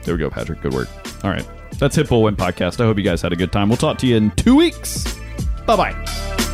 There 0.03 0.13
we 0.13 0.19
go, 0.19 0.29
Patrick. 0.29 0.62
Good 0.62 0.75
work. 0.75 0.89
All 1.23 1.31
right. 1.31 1.47
That's 1.79 1.95
Hit 1.95 2.08
Bull 2.08 2.21
Win 2.21 2.36
Podcast. 2.36 2.79
I 2.79 2.86
hope 2.86 2.97
you 2.97 3.03
guys 3.03 3.21
had 3.23 3.34
a 3.34 3.36
good 3.36 3.51
time. 3.51 3.67
We'll 3.67 3.77
talk 3.77 3.97
to 3.99 4.05
you 4.08 4.15
in 4.17 4.29
two 4.31 4.55
weeks. 4.55 5.17
Bye 5.65 5.75
bye. 5.75 6.44